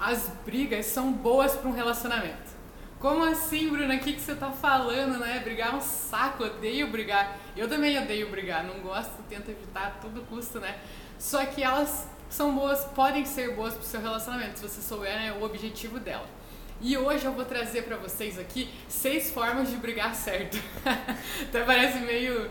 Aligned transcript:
as 0.00 0.28
brigas 0.44 0.86
são 0.86 1.12
boas 1.12 1.54
para 1.54 1.68
um 1.68 1.72
relacionamento. 1.72 2.54
Como 2.98 3.22
assim, 3.22 3.68
Bruna? 3.68 3.96
O 3.96 3.98
que, 3.98 4.14
que 4.14 4.20
você 4.20 4.34
tá 4.34 4.50
falando, 4.50 5.18
né? 5.18 5.40
Brigar 5.40 5.74
é 5.74 5.76
um 5.76 5.80
saco, 5.80 6.44
odeio 6.44 6.88
brigar. 6.88 7.36
Eu 7.54 7.68
também 7.68 7.98
odeio 7.98 8.30
brigar, 8.30 8.64
não 8.64 8.80
gosto, 8.80 9.12
tento 9.28 9.50
evitar 9.50 9.88
a 9.88 9.90
todo 9.90 10.22
custo, 10.22 10.58
né? 10.58 10.78
Só 11.18 11.44
que 11.44 11.62
elas 11.62 12.08
são 12.30 12.54
boas, 12.54 12.84
podem 12.86 13.24
ser 13.24 13.54
boas 13.54 13.74
pro 13.74 13.82
seu 13.82 14.00
relacionamento, 14.00 14.58
se 14.58 14.68
você 14.68 14.80
souber 14.80 15.14
né, 15.14 15.32
o 15.32 15.44
objetivo 15.44 16.00
dela. 16.00 16.26
E 16.80 16.96
hoje 16.96 17.24
eu 17.24 17.32
vou 17.32 17.44
trazer 17.44 17.82
para 17.82 17.96
vocês 17.96 18.38
aqui 18.38 18.68
seis 18.88 19.30
formas 19.30 19.70
de 19.70 19.76
brigar 19.76 20.14
certo. 20.14 20.58
Até 21.48 21.62
parece 21.62 21.98
meio 22.00 22.50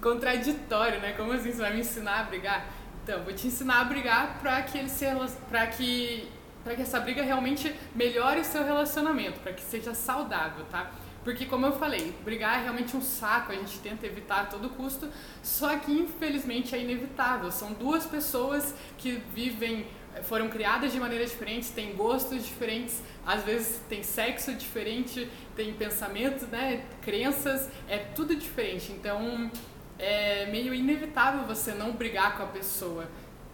contraditório, 0.00 1.00
né? 1.00 1.12
Como 1.12 1.32
assim 1.32 1.52
você 1.52 1.60
vai 1.60 1.74
me 1.74 1.80
ensinar 1.80 2.20
a 2.20 2.22
brigar? 2.24 2.66
Então, 3.02 3.22
vou 3.22 3.32
te 3.32 3.46
ensinar 3.46 3.80
a 3.80 3.84
brigar 3.84 4.38
para 4.40 4.62
que 4.62 4.78
ele 4.78 4.88
se 4.88 5.06
para 5.48 5.66
que 5.66 6.28
para 6.62 6.74
que 6.74 6.82
essa 6.82 7.00
briga 7.00 7.22
realmente 7.22 7.74
melhore 7.94 8.40
o 8.40 8.44
seu 8.44 8.64
relacionamento, 8.64 9.40
para 9.40 9.52
que 9.52 9.62
seja 9.62 9.94
saudável, 9.94 10.64
tá? 10.70 10.90
Porque, 11.22 11.44
como 11.44 11.66
eu 11.66 11.72
falei, 11.72 12.14
brigar 12.24 12.60
é 12.60 12.62
realmente 12.62 12.96
um 12.96 13.02
saco, 13.02 13.52
a 13.52 13.54
gente 13.54 13.78
tenta 13.80 14.06
evitar 14.06 14.42
a 14.42 14.46
todo 14.46 14.70
custo, 14.70 15.08
só 15.42 15.76
que 15.76 15.92
infelizmente 15.92 16.74
é 16.74 16.80
inevitável. 16.80 17.50
São 17.52 17.74
duas 17.74 18.06
pessoas 18.06 18.74
que 18.96 19.22
vivem, 19.34 19.86
foram 20.22 20.48
criadas 20.48 20.92
de 20.92 20.98
maneiras 20.98 21.30
diferentes, 21.30 21.70
têm 21.70 21.94
gostos 21.94 22.44
diferentes, 22.46 23.02
às 23.26 23.44
vezes 23.44 23.80
tem 23.86 24.02
sexo 24.02 24.54
diferente, 24.54 25.30
tem 25.54 25.74
pensamentos, 25.74 26.48
né, 26.48 26.86
crenças, 27.02 27.68
é 27.86 27.98
tudo 27.98 28.34
diferente. 28.34 28.90
Então, 28.90 29.50
é 29.98 30.46
meio 30.46 30.72
inevitável 30.72 31.44
você 31.44 31.72
não 31.72 31.92
brigar 31.92 32.38
com 32.38 32.44
a 32.44 32.46
pessoa 32.46 33.06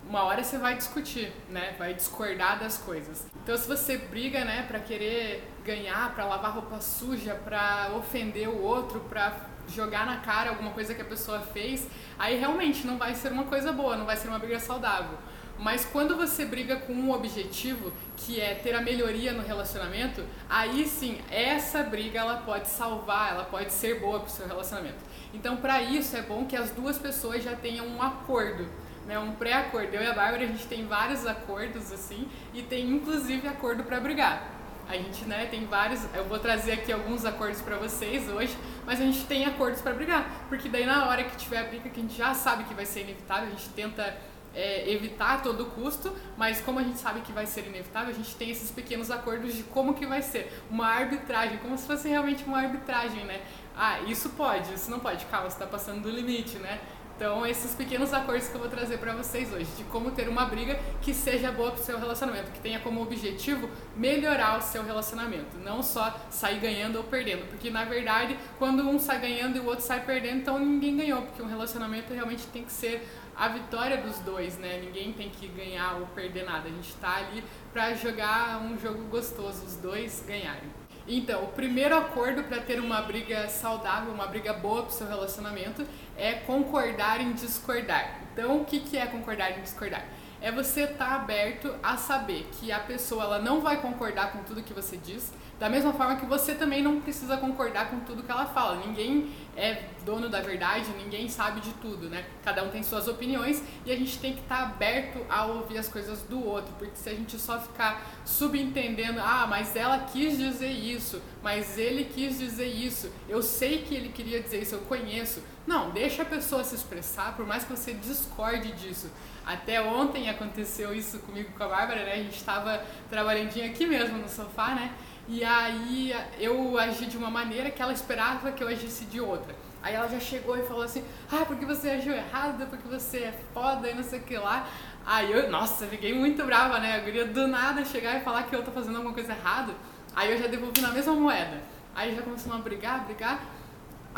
uma 0.08 0.22
hora 0.22 0.42
você 0.42 0.56
vai 0.56 0.76
discutir, 0.76 1.32
né? 1.48 1.74
Vai 1.78 1.94
discordar 1.94 2.58
das 2.58 2.78
coisas. 2.78 3.26
Então, 3.42 3.56
se 3.56 3.66
você 3.66 3.98
briga, 3.98 4.44
né, 4.44 4.64
para 4.66 4.78
querer 4.78 5.52
ganhar, 5.64 6.14
para 6.14 6.24
lavar 6.24 6.52
roupa 6.52 6.80
suja, 6.80 7.34
para 7.34 7.90
ofender 7.96 8.48
o 8.48 8.62
outro, 8.62 9.00
para 9.00 9.34
jogar 9.68 10.06
na 10.06 10.18
cara 10.18 10.50
alguma 10.50 10.70
coisa 10.70 10.94
que 10.94 11.02
a 11.02 11.04
pessoa 11.04 11.40
fez, 11.40 11.88
aí 12.18 12.38
realmente 12.38 12.86
não 12.86 12.96
vai 12.96 13.14
ser 13.14 13.32
uma 13.32 13.44
coisa 13.44 13.72
boa, 13.72 13.96
não 13.96 14.06
vai 14.06 14.16
ser 14.16 14.28
uma 14.28 14.38
briga 14.38 14.60
saudável. 14.60 15.18
Mas 15.58 15.84
quando 15.86 16.16
você 16.16 16.44
briga 16.44 16.76
com 16.76 16.92
um 16.92 17.10
objetivo, 17.10 17.90
que 18.16 18.40
é 18.40 18.54
ter 18.54 18.74
a 18.74 18.80
melhoria 18.80 19.32
no 19.32 19.42
relacionamento, 19.42 20.22
aí 20.48 20.86
sim, 20.86 21.18
essa 21.30 21.82
briga 21.82 22.20
ela 22.20 22.36
pode 22.38 22.68
salvar, 22.68 23.32
ela 23.32 23.44
pode 23.44 23.72
ser 23.72 23.98
boa 24.00 24.20
para 24.20 24.28
o 24.28 24.30
seu 24.30 24.46
relacionamento. 24.46 24.98
Então, 25.32 25.56
para 25.56 25.80
isso 25.82 26.16
é 26.16 26.22
bom 26.22 26.44
que 26.44 26.54
as 26.54 26.70
duas 26.70 26.98
pessoas 26.98 27.42
já 27.42 27.56
tenham 27.56 27.86
um 27.86 28.02
acordo 28.02 28.68
né, 29.06 29.18
um 29.18 29.32
pré-acordo. 29.32 29.94
Eu 29.94 30.02
e 30.02 30.06
a 30.06 30.12
Bárbara, 30.12 30.44
a 30.44 30.46
gente 30.46 30.66
tem 30.66 30.86
vários 30.86 31.26
acordos, 31.26 31.92
assim, 31.92 32.28
e 32.52 32.62
tem 32.62 32.90
inclusive 32.90 33.46
acordo 33.46 33.84
para 33.84 34.00
brigar. 34.00 34.52
A 34.88 34.94
gente, 34.94 35.24
né, 35.24 35.46
tem 35.46 35.66
vários, 35.66 36.06
eu 36.14 36.24
vou 36.26 36.38
trazer 36.38 36.72
aqui 36.72 36.92
alguns 36.92 37.24
acordos 37.24 37.60
para 37.60 37.76
vocês 37.76 38.28
hoje, 38.28 38.56
mas 38.84 39.00
a 39.00 39.04
gente 39.04 39.24
tem 39.24 39.44
acordos 39.44 39.80
para 39.80 39.92
brigar, 39.92 40.46
porque 40.48 40.68
daí 40.68 40.86
na 40.86 41.08
hora 41.08 41.24
que 41.24 41.36
tiver 41.36 41.58
a 41.58 41.64
briga 41.64 41.88
que 41.88 41.98
a 41.98 42.02
gente 42.02 42.16
já 42.16 42.34
sabe 42.34 42.64
que 42.64 42.74
vai 42.74 42.86
ser 42.86 43.00
inevitável, 43.00 43.48
a 43.48 43.50
gente 43.50 43.68
tenta 43.70 44.16
é, 44.54 44.90
evitar 44.90 45.34
a 45.34 45.38
todo 45.38 45.66
custo, 45.66 46.14
mas 46.36 46.60
como 46.60 46.78
a 46.78 46.82
gente 46.82 46.98
sabe 46.98 47.20
que 47.20 47.32
vai 47.32 47.46
ser 47.46 47.66
inevitável, 47.66 48.10
a 48.10 48.14
gente 48.14 48.34
tem 48.36 48.50
esses 48.50 48.70
pequenos 48.70 49.10
acordos 49.10 49.54
de 49.54 49.64
como 49.64 49.92
que 49.92 50.06
vai 50.06 50.22
ser, 50.22 50.50
uma 50.70 50.86
arbitragem, 50.86 51.58
como 51.58 51.76
se 51.76 51.86
fosse 51.86 52.08
realmente 52.08 52.44
uma 52.44 52.58
arbitragem, 52.58 53.24
né? 53.24 53.42
Ah, 53.76 54.00
isso 54.06 54.30
pode, 54.30 54.72
isso 54.72 54.90
não 54.90 54.98
pode, 54.98 55.26
calma, 55.26 55.50
você 55.50 55.56
está 55.56 55.66
passando 55.66 56.00
do 56.00 56.10
limite, 56.10 56.58
né? 56.58 56.80
Então, 57.16 57.46
esses 57.46 57.74
pequenos 57.74 58.12
acordos 58.12 58.46
que 58.46 58.54
eu 58.54 58.60
vou 58.60 58.68
trazer 58.68 58.98
para 58.98 59.14
vocês 59.14 59.50
hoje, 59.50 59.64
de 59.78 59.84
como 59.84 60.10
ter 60.10 60.28
uma 60.28 60.44
briga 60.44 60.78
que 61.00 61.14
seja 61.14 61.50
boa 61.50 61.70
para 61.70 61.80
o 61.80 61.84
seu 61.84 61.98
relacionamento, 61.98 62.50
que 62.50 62.60
tenha 62.60 62.78
como 62.80 63.00
objetivo 63.00 63.70
melhorar 63.96 64.58
o 64.58 64.62
seu 64.62 64.84
relacionamento, 64.84 65.56
não 65.64 65.82
só 65.82 66.14
sair 66.28 66.60
ganhando 66.60 66.96
ou 66.96 67.04
perdendo, 67.04 67.48
porque 67.48 67.70
na 67.70 67.86
verdade, 67.86 68.36
quando 68.58 68.86
um 68.86 68.98
sai 68.98 69.18
ganhando 69.18 69.56
e 69.56 69.60
o 69.60 69.64
outro 69.64 69.82
sai 69.82 70.04
perdendo, 70.04 70.40
então 70.40 70.58
ninguém 70.58 70.94
ganhou, 70.94 71.22
porque 71.22 71.40
um 71.40 71.48
relacionamento 71.48 72.12
realmente 72.12 72.46
tem 72.48 72.62
que 72.62 72.72
ser 72.72 73.08
a 73.34 73.48
vitória 73.48 73.96
dos 73.96 74.18
dois, 74.18 74.58
né? 74.58 74.78
Ninguém 74.84 75.12
tem 75.14 75.30
que 75.30 75.48
ganhar 75.48 75.96
ou 75.96 76.06
perder 76.08 76.44
nada. 76.44 76.68
A 76.68 76.72
gente 76.72 76.88
está 76.88 77.16
ali 77.16 77.42
para 77.72 77.94
jogar 77.94 78.60
um 78.62 78.78
jogo 78.78 79.04
gostoso, 79.04 79.64
os 79.64 79.76
dois 79.76 80.22
ganharem. 80.26 80.75
Então, 81.08 81.44
o 81.44 81.48
primeiro 81.48 81.96
acordo 81.96 82.42
para 82.42 82.58
ter 82.58 82.80
uma 82.80 83.00
briga 83.00 83.48
saudável, 83.48 84.12
uma 84.12 84.26
briga 84.26 84.52
boa 84.52 84.82
para 84.82 84.90
o 84.90 84.92
seu 84.92 85.06
relacionamento, 85.06 85.86
é 86.16 86.32
concordar 86.32 87.20
em 87.20 87.32
discordar. 87.32 88.20
Então, 88.32 88.60
o 88.60 88.64
que, 88.64 88.80
que 88.80 88.96
é 88.96 89.06
concordar 89.06 89.56
em 89.56 89.62
discordar? 89.62 90.04
É 90.46 90.52
você 90.52 90.82
estar 90.82 91.06
tá 91.08 91.14
aberto 91.16 91.74
a 91.82 91.96
saber 91.96 92.48
que 92.52 92.70
a 92.70 92.78
pessoa 92.78 93.24
ela 93.24 93.38
não 93.40 93.60
vai 93.60 93.80
concordar 93.80 94.30
com 94.30 94.44
tudo 94.44 94.62
que 94.62 94.72
você 94.72 94.96
diz, 94.96 95.32
da 95.58 95.68
mesma 95.68 95.92
forma 95.92 96.14
que 96.14 96.24
você 96.24 96.54
também 96.54 96.80
não 96.84 97.00
precisa 97.00 97.36
concordar 97.36 97.90
com 97.90 97.98
tudo 97.98 98.22
que 98.22 98.30
ela 98.30 98.46
fala. 98.46 98.76
Ninguém 98.86 99.28
é 99.56 99.82
dono 100.04 100.28
da 100.28 100.40
verdade, 100.40 100.88
ninguém 101.02 101.28
sabe 101.28 101.60
de 101.60 101.72
tudo, 101.72 102.08
né? 102.08 102.24
Cada 102.44 102.62
um 102.62 102.68
tem 102.68 102.80
suas 102.84 103.08
opiniões 103.08 103.60
e 103.84 103.90
a 103.90 103.96
gente 103.96 104.20
tem 104.20 104.34
que 104.34 104.40
estar 104.40 104.58
tá 104.58 104.62
aberto 104.62 105.18
a 105.28 105.46
ouvir 105.46 105.78
as 105.78 105.88
coisas 105.88 106.22
do 106.22 106.46
outro, 106.46 106.72
porque 106.78 106.94
se 106.94 107.08
a 107.08 107.14
gente 107.14 107.36
só 107.40 107.58
ficar 107.58 108.06
subentendendo, 108.24 109.18
ah, 109.18 109.48
mas 109.50 109.74
ela 109.74 109.98
quis 109.98 110.38
dizer 110.38 110.70
isso, 110.70 111.20
mas 111.42 111.76
ele 111.76 112.04
quis 112.04 112.38
dizer 112.38 112.68
isso, 112.68 113.10
eu 113.28 113.42
sei 113.42 113.82
que 113.82 113.96
ele 113.96 114.10
queria 114.10 114.40
dizer 114.40 114.62
isso, 114.62 114.76
eu 114.76 114.80
conheço. 114.82 115.42
Não, 115.66 115.90
deixa 115.90 116.22
a 116.22 116.24
pessoa 116.24 116.62
se 116.62 116.76
expressar, 116.76 117.34
por 117.34 117.44
mais 117.44 117.64
que 117.64 117.70
você 117.70 117.92
discorde 117.92 118.70
disso. 118.72 119.10
Até 119.44 119.80
ontem 119.82 120.28
aconteceu 120.28 120.94
isso 120.94 121.18
comigo 121.20 121.50
com 121.56 121.64
a 121.64 121.68
Bárbara, 121.68 122.04
né? 122.04 122.12
A 122.12 122.16
gente 122.16 122.36
estava 122.36 122.84
trabalhando 123.10 123.48
aqui 123.48 123.86
mesmo 123.86 124.18
no 124.18 124.28
sofá, 124.28 124.74
né? 124.74 124.92
E 125.28 125.44
aí 125.44 126.14
eu 126.38 126.78
agi 126.78 127.06
de 127.06 127.16
uma 127.16 127.30
maneira 127.30 127.68
que 127.70 127.82
ela 127.82 127.92
esperava 127.92 128.52
que 128.52 128.62
eu 128.62 128.68
agisse 128.68 129.06
de 129.06 129.20
outra. 129.20 129.54
Aí 129.82 129.94
ela 129.94 130.08
já 130.08 130.20
chegou 130.20 130.56
e 130.56 130.62
falou 130.62 130.82
assim: 130.82 131.04
Ah, 131.30 131.44
porque 131.44 131.64
você 131.64 131.90
agiu 131.90 132.14
errado, 132.14 132.64
porque 132.68 132.86
você 132.88 133.18
é 133.18 133.40
foda 133.52 133.88
e 133.88 133.94
não 133.94 134.04
sei 134.04 134.20
o 134.20 134.22
que 134.22 134.36
lá. 134.36 134.68
Aí 135.04 135.30
eu, 135.30 135.50
nossa, 135.50 135.86
fiquei 135.86 136.12
muito 136.14 136.44
brava, 136.44 136.78
né? 136.78 136.98
Eu 136.98 137.04
queria 137.04 137.26
do 137.26 137.46
nada 137.48 137.84
chegar 137.84 138.16
e 138.16 138.24
falar 138.24 138.44
que 138.44 138.54
eu 138.54 138.64
tô 138.64 138.70
fazendo 138.70 138.96
alguma 138.96 139.14
coisa 139.14 139.32
errada. 139.32 139.72
Aí 140.14 140.32
eu 140.32 140.38
já 140.38 140.46
devolvi 140.46 140.80
na 140.80 140.90
mesma 140.90 141.12
moeda. 141.12 141.60
Aí 141.94 142.14
já 142.14 142.22
começamos 142.22 142.56
a 142.56 142.60
brigar, 142.60 143.04
brigar. 143.04 143.40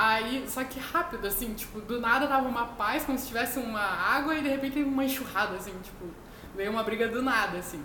Aí, 0.01 0.45
só 0.47 0.63
que 0.63 0.79
rápido, 0.79 1.27
assim, 1.27 1.55
tipo, 1.55 1.81
do 1.81 2.01
nada 2.01 2.29
tava 2.29 2.47
uma 2.47 2.67
paz, 2.67 3.05
como 3.05 3.19
se 3.19 3.27
tivesse 3.27 3.59
uma 3.59 3.81
água 3.81 4.33
e 4.37 4.41
de 4.41 4.49
repente 4.49 4.81
uma 4.81 5.05
enxurrada, 5.05 5.57
assim, 5.57 5.77
tipo, 5.83 6.07
veio 6.55 6.71
uma 6.71 6.85
briga 6.85 7.09
do 7.09 7.21
nada, 7.21 7.59
assim. 7.59 7.85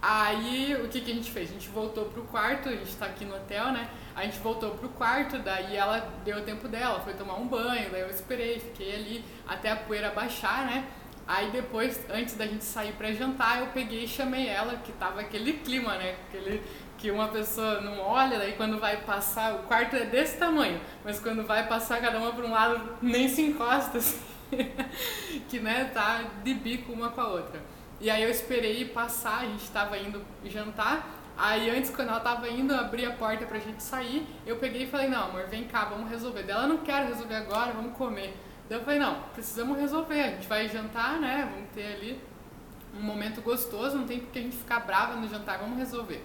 Aí 0.00 0.74
o 0.82 0.88
que, 0.88 1.02
que 1.02 1.10
a 1.10 1.14
gente 1.14 1.30
fez? 1.30 1.50
A 1.50 1.52
gente 1.52 1.68
voltou 1.68 2.06
pro 2.06 2.22
quarto, 2.22 2.70
a 2.70 2.72
gente 2.72 2.96
tá 2.96 3.04
aqui 3.04 3.26
no 3.26 3.36
hotel, 3.36 3.70
né? 3.70 3.86
A 4.16 4.24
gente 4.24 4.38
voltou 4.38 4.70
pro 4.70 4.88
quarto, 4.88 5.38
daí 5.40 5.76
ela 5.76 5.98
deu 6.24 6.38
o 6.38 6.42
tempo 6.42 6.68
dela, 6.68 7.00
foi 7.00 7.12
tomar 7.12 7.34
um 7.34 7.46
banho, 7.46 7.90
daí 7.90 8.00
eu 8.00 8.08
esperei, 8.08 8.58
fiquei 8.58 8.94
ali 8.94 9.24
até 9.46 9.72
a 9.72 9.76
poeira 9.76 10.10
baixar, 10.10 10.64
né? 10.64 10.86
Aí 11.28 11.50
depois, 11.50 12.00
antes 12.10 12.34
da 12.34 12.46
gente 12.46 12.64
sair 12.64 12.94
para 12.94 13.12
jantar, 13.12 13.60
eu 13.60 13.66
peguei 13.66 14.04
e 14.04 14.08
chamei 14.08 14.48
ela, 14.48 14.76
que 14.78 14.90
tava 14.92 15.20
aquele 15.20 15.52
clima, 15.52 15.96
né? 15.96 16.16
Aquele 16.28 16.62
que 17.02 17.10
uma 17.10 17.26
pessoa 17.26 17.80
não 17.80 17.98
olha, 17.98 18.38
daí 18.38 18.52
quando 18.52 18.78
vai 18.78 18.98
passar, 18.98 19.54
o 19.54 19.58
quarto 19.64 19.96
é 19.96 20.04
desse 20.04 20.38
tamanho, 20.38 20.80
mas 21.04 21.18
quando 21.18 21.44
vai 21.44 21.66
passar 21.66 22.00
cada 22.00 22.16
uma 22.16 22.30
para 22.30 22.46
um 22.46 22.52
lado, 22.52 22.96
nem 23.02 23.28
se 23.28 23.42
encosta, 23.42 23.98
assim. 23.98 24.20
que 25.48 25.58
né, 25.58 25.90
tá 25.92 26.22
de 26.44 26.54
bico 26.54 26.92
uma 26.92 27.08
com 27.08 27.20
a 27.20 27.26
outra. 27.26 27.60
E 28.00 28.08
aí 28.08 28.22
eu 28.22 28.30
esperei 28.30 28.84
passar, 28.84 29.40
a 29.40 29.46
gente 29.46 29.64
estava 29.64 29.98
indo 29.98 30.24
jantar. 30.44 31.10
Aí 31.36 31.70
antes, 31.70 31.90
quando 31.90 32.08
ela 32.08 32.18
estava 32.18 32.48
indo 32.48 32.72
abrir 32.72 33.06
a 33.06 33.12
porta 33.14 33.46
pra 33.46 33.58
gente 33.58 33.82
sair, 33.82 34.24
eu 34.46 34.58
peguei 34.58 34.84
e 34.84 34.86
falei, 34.86 35.08
não, 35.08 35.24
amor, 35.24 35.48
vem 35.48 35.64
cá, 35.64 35.86
vamos 35.86 36.08
resolver. 36.08 36.44
Dela, 36.44 36.68
não 36.68 36.78
quero 36.78 37.08
resolver 37.08 37.34
agora, 37.34 37.72
vamos 37.72 37.96
comer. 37.96 38.32
Daí 38.68 38.78
eu 38.78 38.84
falei, 38.84 39.00
não, 39.00 39.22
precisamos 39.34 39.76
resolver, 39.76 40.20
a 40.20 40.28
gente 40.28 40.46
vai 40.46 40.68
jantar, 40.68 41.18
né? 41.18 41.48
Vamos 41.52 41.68
ter 41.70 41.94
ali 41.94 42.20
um 42.96 43.02
momento 43.02 43.40
gostoso, 43.40 43.96
não 43.96 44.06
tem 44.06 44.20
porque 44.20 44.38
a 44.38 44.42
gente 44.42 44.56
ficar 44.56 44.80
brava 44.80 45.16
no 45.16 45.28
jantar, 45.28 45.58
vamos 45.58 45.76
resolver. 45.76 46.22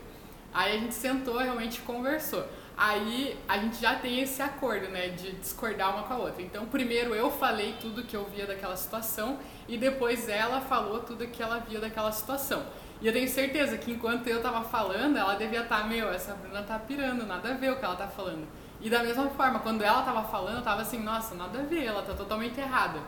Aí 0.53 0.77
a 0.77 0.79
gente 0.79 0.94
sentou, 0.94 1.38
realmente 1.38 1.81
conversou. 1.81 2.45
Aí 2.77 3.35
a 3.47 3.57
gente 3.57 3.81
já 3.81 3.95
tem 3.95 4.21
esse 4.21 4.39
acordo, 4.41 4.88
né, 4.89 5.09
de 5.09 5.31
discordar 5.33 5.95
uma 5.95 6.03
com 6.03 6.13
a 6.13 6.17
outra. 6.17 6.41
Então, 6.44 6.65
primeiro 6.67 7.15
eu 7.15 7.31
falei 7.31 7.75
tudo 7.81 8.03
que 8.03 8.15
eu 8.15 8.25
via 8.25 8.45
daquela 8.45 8.75
situação 8.75 9.39
e 9.67 9.77
depois 9.77 10.29
ela 10.29 10.61
falou 10.61 10.99
tudo 10.99 11.27
que 11.27 11.41
ela 11.41 11.57
via 11.59 11.79
daquela 11.79 12.11
situação. 12.11 12.63
E 13.01 13.07
eu 13.07 13.13
tenho 13.13 13.27
certeza 13.27 13.77
que 13.77 13.91
enquanto 13.91 14.27
eu 14.27 14.41
tava 14.41 14.63
falando, 14.63 15.17
ela 15.17 15.35
devia 15.35 15.61
estar, 15.61 15.81
tá, 15.81 15.88
meu, 15.88 16.09
essa 16.09 16.33
Bruna 16.33 16.61
tá 16.63 16.77
pirando, 16.77 17.25
nada 17.25 17.49
a 17.49 17.53
ver 17.53 17.71
o 17.71 17.77
que 17.77 17.85
ela 17.85 17.95
tá 17.95 18.07
falando. 18.07 18.47
E 18.79 18.89
da 18.89 19.01
mesma 19.03 19.27
forma, 19.29 19.59
quando 19.59 19.83
ela 19.83 20.03
tava 20.03 20.23
falando, 20.23 20.57
eu 20.57 20.63
tava 20.63 20.81
assim, 20.81 20.99
nossa, 20.99 21.33
nada 21.33 21.59
a 21.59 21.63
ver, 21.63 21.83
ela 21.83 22.03
tá 22.03 22.13
totalmente 22.13 22.59
errada. 22.59 22.99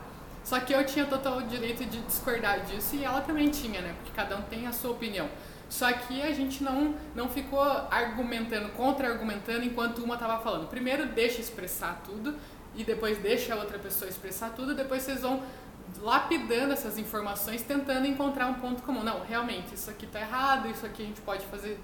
Só 0.43 0.59
que 0.59 0.73
eu 0.73 0.83
tinha 0.85 1.05
total 1.05 1.41
direito 1.43 1.85
de 1.85 2.01
discordar 2.01 2.61
disso 2.61 2.95
e 2.95 3.03
ela 3.03 3.21
também 3.21 3.49
tinha, 3.49 3.81
né? 3.81 3.93
Porque 3.97 4.11
cada 4.15 4.35
um 4.35 4.41
tem 4.43 4.65
a 4.65 4.71
sua 4.71 4.91
opinião. 4.91 5.29
Só 5.69 5.91
que 5.93 6.21
a 6.21 6.33
gente 6.33 6.63
não, 6.63 6.95
não 7.15 7.29
ficou 7.29 7.61
argumentando, 7.61 8.69
contra-argumentando 8.69 9.63
enquanto 9.63 9.99
uma 9.99 10.15
estava 10.15 10.41
falando. 10.41 10.67
Primeiro 10.67 11.05
deixa 11.07 11.39
expressar 11.39 12.01
tudo 12.03 12.35
e 12.75 12.83
depois 12.83 13.19
deixa 13.19 13.53
a 13.53 13.57
outra 13.57 13.77
pessoa 13.77 14.09
expressar 14.09 14.49
tudo, 14.49 14.73
depois 14.73 15.03
vocês 15.03 15.21
vão 15.21 15.43
lapidando 16.01 16.73
essas 16.73 16.97
informações, 16.97 17.61
tentando 17.63 18.05
encontrar 18.05 18.47
um 18.47 18.55
ponto 18.55 18.81
comum. 18.83 19.03
Não, 19.03 19.23
realmente, 19.23 19.73
isso 19.73 19.89
aqui 19.89 20.05
tá 20.05 20.19
errado, 20.19 20.69
isso 20.69 20.85
aqui 20.85 21.03
a 21.03 21.05
gente 21.05 21.21
pode 21.21 21.45
fazer, 21.47 21.79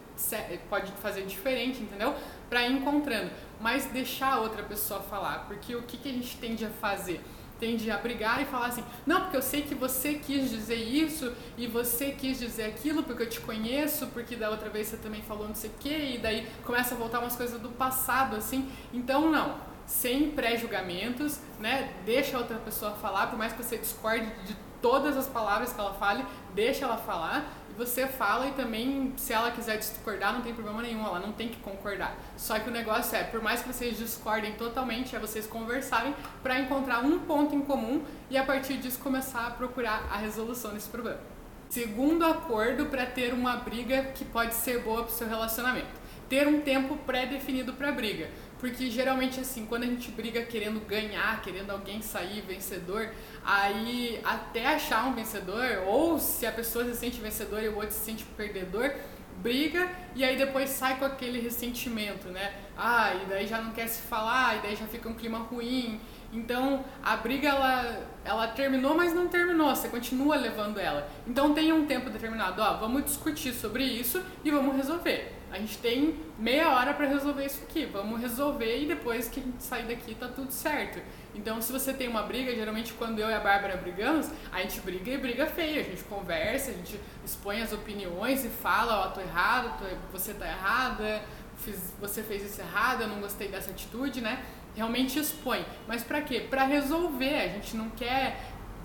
pode 0.70 0.92
fazer 0.94 1.24
diferente, 1.26 1.81
entendeu? 1.81 2.14
Para 2.50 2.68
ir 2.68 2.74
encontrando. 2.74 3.31
Mas 3.60 3.86
deixar 3.86 4.34
a 4.34 4.40
outra 4.40 4.64
pessoa 4.64 5.00
falar, 5.02 5.46
porque 5.48 5.76
o 5.76 5.84
que, 5.84 5.98
que 5.98 6.10
a 6.10 6.14
gente 6.14 6.38
tende 6.38 6.66
a 6.66 6.70
fazer? 6.70 7.22
Tende 7.60 7.90
a 7.90 7.98
brigar 7.98 8.42
e 8.42 8.46
falar 8.46 8.68
assim, 8.68 8.84
não, 9.06 9.22
porque 9.22 9.38
eu 9.38 9.42
sei 9.42 9.62
que 9.62 9.74
você 9.74 10.16
quis 10.16 10.50
dizer 10.50 10.75
isso 10.75 11.31
e 11.57 11.68
você 11.68 12.12
quis 12.12 12.40
dizer 12.40 12.63
aquilo 12.63 13.04
porque 13.04 13.24
eu 13.24 13.30
te 13.30 13.40
conheço, 13.40 14.07
porque 14.07 14.36
da 14.36 14.50
outra 14.50 14.69
vez 14.69 14.88
você 14.88 14.98
também 14.98 15.22
falou 15.22 15.48
não 15.48 15.56
sei 15.56 15.69
o 15.69 15.74
quê, 15.80 16.16
e 16.16 16.18
daí 16.18 16.48
começa 16.63 16.96
a 16.96 16.98
voltar 16.98 17.19
umas 17.19 17.36
coisas 17.36 17.60
do 17.62 17.69
passado, 17.69 18.36
assim. 18.36 18.69
Então, 18.94 19.31
não 19.31 19.75
sem 19.86 20.31
pré-julgamentos, 20.31 21.40
né? 21.60 21.94
Deixa 22.06 22.36
a 22.36 22.40
outra 22.40 22.57
pessoa 22.57 22.94
falar, 22.94 23.28
por 23.28 23.38
mais 23.38 23.54
que 23.54 23.63
você 23.63 23.78
discorde 23.78 24.25
de 24.46 24.56
todas 24.86 25.18
as 25.18 25.26
palavras 25.26 25.74
que 25.74 25.80
ela 25.80 25.96
fale, 25.96 26.24
deixa 26.54 26.86
ela 26.86 26.96
falar 26.96 27.52
e 27.72 27.74
você 27.74 28.06
fala 28.06 28.46
e 28.46 28.52
também, 28.52 29.16
se 29.18 29.34
ela 29.34 29.50
quiser 29.50 29.80
discordar, 29.80 30.32
não 30.32 30.44
tem 30.44 30.54
problema 30.54 30.80
nenhum, 30.84 31.04
ela 31.04 31.20
não 31.20 31.32
tem 31.32 31.50
que 31.50 31.58
concordar. 31.58 32.16
Só 32.38 32.60
que 32.60 32.70
o 32.70 32.72
negócio 32.72 33.18
é, 33.18 33.24
por 33.24 33.42
mais 33.42 33.64
que 33.64 33.68
vocês 33.74 33.98
discordem 33.98 34.54
totalmente, 34.54 35.16
é 35.16 35.20
vocês 35.20 35.48
conversarem 35.48 36.14
para 36.44 36.60
encontrar 36.60 37.00
um 37.00 37.18
ponto 37.18 37.56
em 37.56 37.62
comum 37.62 38.04
e 38.30 38.38
a 38.38 38.44
partir 38.44 38.78
disso 38.78 39.00
começar 39.00 39.48
a 39.48 39.50
procurar 39.50 40.08
a 40.12 40.18
resolução 40.18 40.72
desse 40.72 40.90
problema. 40.90 41.20
Segundo 41.68 42.24
acordo 42.24 42.86
para 42.86 43.08
ter 43.08 43.34
uma 43.34 43.56
briga 43.56 44.04
que 44.14 44.24
pode 44.24 44.54
ser 44.54 44.84
boa 44.84 45.02
para 45.02 45.12
o 45.12 45.16
seu 45.16 45.28
relacionamento. 45.28 46.06
Ter 46.30 46.48
um 46.48 46.62
tempo 46.62 46.96
pré-definido 46.98 47.74
para 47.74 47.92
briga. 47.92 48.30
Porque 48.60 48.90
geralmente 48.90 49.40
assim, 49.40 49.66
quando 49.66 49.84
a 49.84 49.88
gente 49.88 50.10
briga 50.12 50.42
querendo 50.44 50.80
ganhar, 50.80 51.42
querendo 51.42 51.72
alguém 51.72 52.02
sair 52.02 52.42
vencedor, 52.42 53.10
aí 53.44 54.19
até 54.24 54.68
achar 54.68 55.06
um 55.07 55.13
vencedor, 55.13 55.84
ou 55.86 56.18
se 56.19 56.46
a 56.46 56.52
pessoa 56.52 56.86
se 56.86 56.96
sente 56.96 57.19
vencedor 57.19 57.62
e 57.62 57.68
o 57.68 57.75
outro 57.75 57.92
se 57.92 58.00
sente 58.06 58.24
perdedor, 58.38 58.94
briga 59.38 59.90
e 60.16 60.24
aí 60.24 60.38
depois 60.38 60.69
sai 60.69 60.98
com 60.98 61.06
aquele 61.06 61.40
ressentimento, 61.40 62.30
né? 62.30 62.54
Ah, 62.78 63.13
e 63.13 63.25
daí 63.25 63.46
já 63.46 63.62
não 63.62 63.72
quer 63.72 63.88
se 63.88 64.02
falar, 64.04 64.57
e 64.57 64.62
daí 64.62 64.75
já 64.75 64.88
fica 64.88 65.10
um 65.10 65.13
clima 65.13 65.40
ruim. 65.40 66.00
Então 66.31 66.84
a 67.04 67.18
briga 67.18 67.50
ela, 67.50 68.07
ela 68.24 68.48
terminou, 68.48 68.96
mas 68.96 69.13
não 69.13 69.28
terminou, 69.28 69.75
você 69.75 69.90
continua 69.90 70.38
levando 70.38 70.80
ela. 70.80 71.10
Então 71.28 71.54
tenha 71.54 71.75
um 71.75 71.86
tempo 71.86 72.10
determinado, 72.10 72.62
ó, 72.62 72.78
vamos 72.78 73.04
discutir 73.04 73.54
sobre 73.54 73.84
isso 73.84 74.24
e 74.44 74.52
vamos 74.52 74.75
resolver 74.75 75.34
a 75.51 75.57
gente 75.57 75.77
tem 75.77 76.19
meia 76.38 76.69
hora 76.71 76.94
para 76.94 77.06
resolver 77.06 77.45
isso 77.45 77.62
aqui, 77.63 77.86
vamos 77.86 78.19
resolver 78.19 78.81
e 78.81 78.86
depois 78.88 79.27
que 79.27 79.39
a 79.39 79.44
gente 79.44 79.63
sair 79.63 79.86
daqui 79.86 80.15
tá 80.15 80.27
tudo 80.27 80.51
certo. 80.51 81.01
Então, 81.33 81.62
se 81.62 81.71
você 81.71 81.94
tem 81.94 82.07
uma 82.07 82.24
briga, 82.24 82.53
geralmente 82.53 82.94
quando 82.94 83.19
eu 83.19 83.30
e 83.30 83.33
a 83.33 83.39
Bárbara 83.39 83.77
brigamos, 83.77 84.30
a 84.51 84.62
gente 84.62 84.80
briga 84.81 85.12
e 85.12 85.18
briga 85.18 85.45
feia, 85.45 85.81
a 85.81 85.83
gente 85.83 86.03
conversa, 86.03 86.71
a 86.71 86.74
gente 86.74 87.00
expõe 87.24 87.62
as 87.62 87.74
opiniões 87.74 88.44
e 88.45 88.50
fala, 88.50 89.01
ó, 89.01 89.07
oh, 89.07 89.12
tô 89.12 89.21
errado, 89.21 89.77
tô, 89.77 89.86
você 90.18 90.33
tá 90.33 90.47
errada, 90.47 91.21
fiz, 91.57 91.94
você 92.00 92.24
fez 92.24 92.44
isso 92.44 92.62
errado, 92.62 93.01
eu 93.01 93.07
não 93.07 93.19
gostei 93.19 93.47
dessa 93.47 93.71
atitude, 93.71 94.21
né? 94.21 94.44
Realmente 94.75 95.19
expõe. 95.19 95.65
Mas 95.88 96.03
para 96.03 96.21
quê? 96.21 96.42
Para 96.50 96.63
resolver, 96.63 97.36
a 97.36 97.47
gente 97.47 97.75
não 97.75 97.89
quer 97.89 98.39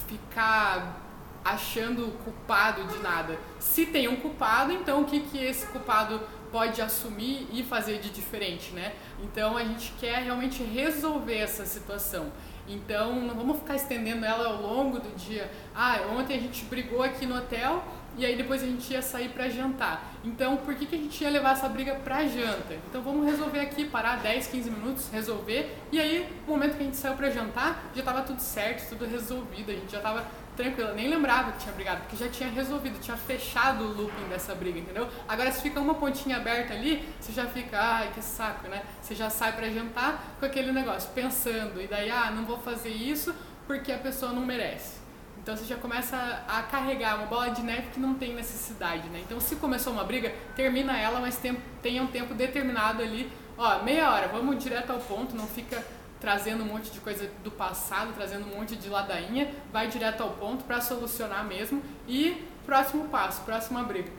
ficar 0.06 1.00
achando 1.44 2.18
culpado 2.24 2.84
de 2.84 2.98
nada. 2.98 3.38
Se 3.58 3.86
tem 3.86 4.08
um 4.08 4.16
culpado, 4.16 4.72
então 4.72 5.02
o 5.02 5.04
que 5.04 5.20
que 5.20 5.38
esse 5.38 5.66
culpado 5.66 6.20
pode 6.50 6.80
assumir 6.82 7.48
e 7.52 7.62
fazer 7.62 7.98
de 7.98 8.10
diferente, 8.10 8.72
né? 8.72 8.92
Então 9.22 9.56
a 9.56 9.64
gente 9.64 9.92
quer 9.98 10.22
realmente 10.22 10.62
resolver 10.62 11.36
essa 11.36 11.64
situação. 11.64 12.32
Então 12.68 13.20
não 13.20 13.34
vamos 13.34 13.58
ficar 13.58 13.74
estendendo 13.76 14.24
ela 14.24 14.46
ao 14.46 14.62
longo 14.62 15.00
do 15.00 15.14
dia. 15.16 15.50
Ah, 15.74 16.00
ontem 16.16 16.36
a 16.36 16.40
gente 16.40 16.64
brigou 16.64 17.02
aqui 17.02 17.26
no 17.26 17.36
hotel 17.36 17.82
e 18.16 18.24
aí 18.26 18.36
depois 18.36 18.62
a 18.62 18.66
gente 18.66 18.92
ia 18.92 19.02
sair 19.02 19.28
para 19.30 19.48
jantar. 19.48 20.14
Então 20.24 20.56
por 20.58 20.74
que, 20.74 20.86
que 20.86 20.94
a 20.94 20.98
gente 20.98 21.22
ia 21.22 21.30
levar 21.30 21.52
essa 21.52 21.68
briga 21.68 21.94
para 21.96 22.26
janta? 22.26 22.74
Então 22.88 23.02
vamos 23.02 23.26
resolver 23.26 23.60
aqui, 23.60 23.84
parar 23.84 24.16
10, 24.16 24.46
15 24.48 24.70
minutos, 24.70 25.08
resolver. 25.10 25.76
E 25.90 25.98
aí, 25.98 26.28
no 26.46 26.52
momento 26.52 26.76
que 26.76 26.82
a 26.82 26.86
gente 26.86 26.96
saiu 26.96 27.14
para 27.14 27.30
jantar, 27.30 27.90
já 27.94 28.00
estava 28.00 28.22
tudo 28.22 28.40
certo, 28.40 28.88
tudo 28.88 29.06
resolvido, 29.06 29.70
a 29.70 29.74
gente 29.74 29.90
já 29.90 29.98
estava 29.98 30.24
tranquila, 30.60 30.92
nem 30.92 31.08
lembrava 31.08 31.52
que 31.52 31.58
tinha 31.60 31.72
brigado, 31.72 32.02
porque 32.02 32.16
já 32.16 32.28
tinha 32.28 32.50
resolvido, 32.50 33.00
tinha 33.00 33.16
fechado 33.16 33.84
o 33.84 33.88
looping 33.88 34.28
dessa 34.28 34.54
briga, 34.54 34.78
entendeu? 34.78 35.08
Agora 35.26 35.50
se 35.50 35.62
fica 35.62 35.80
uma 35.80 35.94
pontinha 35.94 36.36
aberta 36.36 36.74
ali, 36.74 37.08
você 37.18 37.32
já 37.32 37.46
fica, 37.46 37.78
ai, 37.80 38.10
que 38.14 38.22
saco, 38.22 38.68
né? 38.68 38.82
Você 39.00 39.14
já 39.14 39.30
sai 39.30 39.52
para 39.52 39.70
jantar 39.70 40.36
com 40.38 40.44
aquele 40.44 40.72
negócio, 40.72 41.10
pensando, 41.14 41.80
e 41.80 41.86
daí, 41.86 42.10
ah, 42.10 42.30
não 42.30 42.44
vou 42.44 42.58
fazer 42.58 42.90
isso 42.90 43.34
porque 43.66 43.90
a 43.90 43.98
pessoa 43.98 44.32
não 44.32 44.44
merece. 44.44 45.00
Então 45.42 45.56
você 45.56 45.64
já 45.64 45.76
começa 45.76 46.16
a 46.46 46.62
carregar 46.62 47.16
uma 47.16 47.26
bola 47.26 47.48
de 47.50 47.62
neve 47.62 47.88
que 47.94 47.98
não 47.98 48.14
tem 48.14 48.34
necessidade, 48.34 49.08
né? 49.08 49.22
Então 49.24 49.40
se 49.40 49.56
começou 49.56 49.92
uma 49.92 50.04
briga, 50.04 50.34
termina 50.54 50.98
ela, 50.98 51.18
mas 51.18 51.40
tenha 51.82 52.02
um 52.02 52.06
tempo 52.08 52.34
determinado 52.34 53.02
ali, 53.02 53.32
ó, 53.56 53.82
meia 53.82 54.10
hora, 54.10 54.28
vamos 54.28 54.62
direto 54.62 54.90
ao 54.90 54.98
ponto, 54.98 55.34
não 55.34 55.46
fica 55.46 55.82
trazendo 56.20 56.62
um 56.62 56.66
monte 56.66 56.90
de 56.90 57.00
coisa 57.00 57.30
do 57.42 57.50
passado, 57.50 58.12
trazendo 58.14 58.46
um 58.46 58.56
monte 58.56 58.76
de 58.76 58.88
ladainha, 58.88 59.50
vai 59.72 59.88
direto 59.88 60.22
ao 60.22 60.30
ponto 60.30 60.64
para 60.64 60.80
solucionar 60.80 61.44
mesmo 61.44 61.82
e 62.06 62.46
próximo 62.66 63.08
passo, 63.08 63.42
próxima 63.42 63.82
briga. 63.82 64.10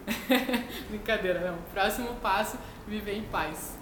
Brincadeira, 0.90 1.52
não. 1.52 1.58
Próximo 1.74 2.16
passo, 2.16 2.58
viver 2.88 3.16
em 3.16 3.24
paz. 3.24 3.78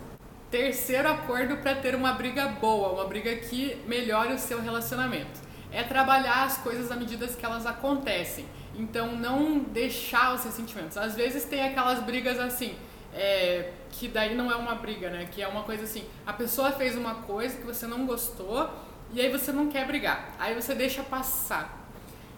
Terceiro 0.52 1.08
acordo 1.08 1.58
para 1.58 1.76
ter 1.76 1.96
uma 1.96 2.14
briga 2.14 2.48
boa, 2.48 2.90
uma 2.90 3.06
briga 3.06 3.36
que 3.36 3.78
melhore 3.88 4.34
o 4.34 4.38
seu 4.38 4.62
relacionamento. 4.62 5.40
É 5.72 5.84
trabalhar 5.84 6.44
as 6.44 6.58
coisas 6.58 6.92
à 6.92 6.96
medida 6.96 7.28
que 7.28 7.46
elas 7.46 7.66
acontecem. 7.66 8.46
Então 8.76 9.16
não 9.16 9.60
deixar 9.60 10.34
os 10.34 10.44
ressentimentos. 10.44 10.98
Às 10.98 11.16
vezes 11.16 11.46
tem 11.46 11.64
aquelas 11.64 12.00
brigas 12.00 12.40
assim, 12.40 12.76
é, 13.14 13.72
que 13.92 14.08
daí 14.08 14.36
não 14.36 14.52
é 14.52 14.56
uma 14.56 14.76
briga, 14.76 15.10
né? 15.10 15.28
Que 15.32 15.42
é 15.42 15.48
uma 15.48 15.64
coisa 15.64 15.84
assim, 15.84 16.04
a 16.26 16.34
pessoa 16.34 16.72
fez 16.72 16.96
uma 16.96 17.16
coisa 17.16 17.58
que 17.58 17.66
você 17.66 17.88
não 17.88 18.06
gostou 18.06 18.70
e 19.12 19.20
aí 19.20 19.32
você 19.32 19.52
não 19.52 19.68
quer 19.68 19.86
brigar. 19.88 20.36
Aí 20.40 20.54
você 20.54 20.76
deixa 20.76 21.04
passar. 21.04 21.88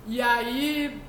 E 0.08 0.22
aí 0.22 1.02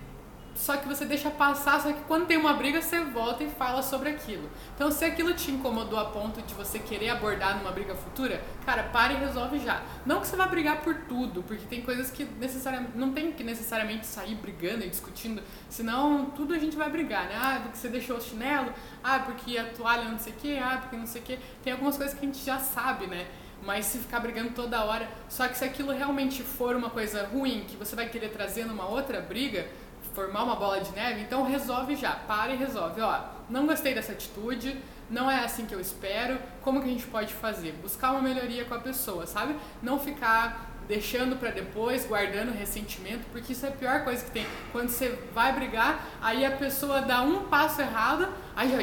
só 0.55 0.77
que 0.77 0.87
você 0.87 1.05
deixa 1.05 1.31
passar, 1.31 1.81
só 1.81 1.93
que 1.93 2.01
quando 2.03 2.27
tem 2.27 2.37
uma 2.37 2.53
briga 2.53 2.81
você 2.81 3.01
volta 3.01 3.43
e 3.43 3.51
fala 3.51 3.83
sobre 3.83 4.11
aquilo. 4.11 4.49
Então, 4.75 4.91
se 4.91 5.05
aquilo 5.05 5.35
te 5.35 5.51
incomodou 5.51 5.99
a 5.99 6.05
ponto 6.07 6.43
de 6.43 6.55
você 6.55 6.79
querer 6.79 7.11
abordar 7.11 7.59
numa 7.59 7.71
briga 7.73 7.95
futura, 7.95 8.43
cara, 8.65 8.85
para 8.85 9.15
e 9.15 9.17
resolve 9.17 9.59
já. 9.59 9.83
Não 10.05 10.21
que 10.21 10.27
você 10.27 10.37
vá 10.37 10.47
brigar 10.47 10.83
por 10.83 10.95
tudo, 11.09 11.43
porque 11.43 11.65
tem 11.67 11.83
coisas 11.83 12.11
que 12.11 12.25
necessariamente 12.25 12.97
não 12.97 13.13
tem 13.13 13.33
que 13.33 13.43
necessariamente 13.43 14.07
sair 14.07 14.35
brigando 14.35 14.85
e 14.85 14.89
discutindo, 14.89 15.43
senão 15.69 16.27
tudo 16.27 16.55
a 16.55 16.59
gente 16.59 16.77
vai 16.77 16.91
brigar, 16.91 17.25
né? 17.25 17.35
Ah, 17.35 17.61
porque 17.63 17.79
você 17.79 17.89
deixou 17.89 18.19
o 18.19 18.21
chinelo, 18.21 18.73
ah, 19.03 19.21
porque 19.21 19.57
a 19.57 19.65
toalha 19.65 20.05
não 20.05 20.19
sei 20.19 20.33
o 20.33 20.37
que, 20.37 20.59
ah, 20.59 20.79
porque 20.81 20.97
não 20.97 21.07
sei 21.07 21.23
o 21.23 21.25
que. 21.25 21.39
Tem 21.65 21.73
algumas 21.73 21.97
coisas 21.97 22.15
que 22.15 22.25
a 22.25 22.29
gente 22.29 22.45
já 22.45 22.59
sabe, 22.59 23.07
né? 23.07 23.27
Mas 23.65 23.87
se 23.87 23.99
ficar 23.99 24.19
brigando 24.19 24.51
toda 24.51 24.85
hora, 24.85 25.09
só 25.29 25.47
que 25.47 25.57
se 25.57 25.65
aquilo 25.65 25.93
realmente 25.93 26.43
for 26.43 26.75
uma 26.75 26.91
coisa 26.91 27.27
ruim 27.27 27.65
que 27.69 27.77
você 27.77 27.95
vai 27.95 28.09
querer 28.09 28.31
trazer 28.31 28.65
numa 28.65 28.87
outra 28.87 29.21
briga, 29.21 29.69
formar 30.15 30.45
uma 30.45 30.57
bola 30.57 30.81
de 30.81 30.91
neve, 30.93 31.21
então 31.23 31.43
resolve 31.45 31.97
já, 31.97 32.13
para 32.13 32.53
e 32.53 32.57
resolve. 32.57 33.01
Ó, 33.01 33.21
não 33.49 33.67
gostei 33.67 33.95
dessa 33.95 34.13
atitude, 34.13 34.81
não 35.11 35.31
é 35.31 35.45
assim 35.45 35.67
que 35.67 35.75
eu 35.75 35.81
espero, 35.81 36.39
como 36.63 36.81
que 36.81 36.89
a 36.89 36.93
gente 36.93 37.07
pode 37.07 37.35
fazer? 37.35 37.73
Buscar 37.83 38.13
uma 38.13 38.23
melhoria 38.23 38.65
com 38.65 38.75
a 38.75 38.79
pessoa, 38.79 39.27
sabe? 39.27 39.57
Não 39.83 39.99
ficar 39.99 40.72
deixando 40.89 41.37
para 41.37 41.51
depois, 41.51 42.05
guardando 42.05 42.53
ressentimento, 42.53 43.25
porque 43.33 43.53
isso 43.53 43.65
é 43.67 43.69
a 43.69 43.73
pior 43.73 44.05
coisa 44.05 44.25
que 44.25 44.31
tem. 44.31 44.47
Quando 44.71 44.89
você 44.89 45.19
vai 45.35 45.53
brigar, 45.53 46.07
aí 46.21 46.45
a 46.45 46.51
pessoa 46.51 47.01
dá 47.03 47.23
um 47.23 47.45
passo 47.45 47.81
errado, 47.81 48.29
aí 48.55 48.71
já 48.71 48.83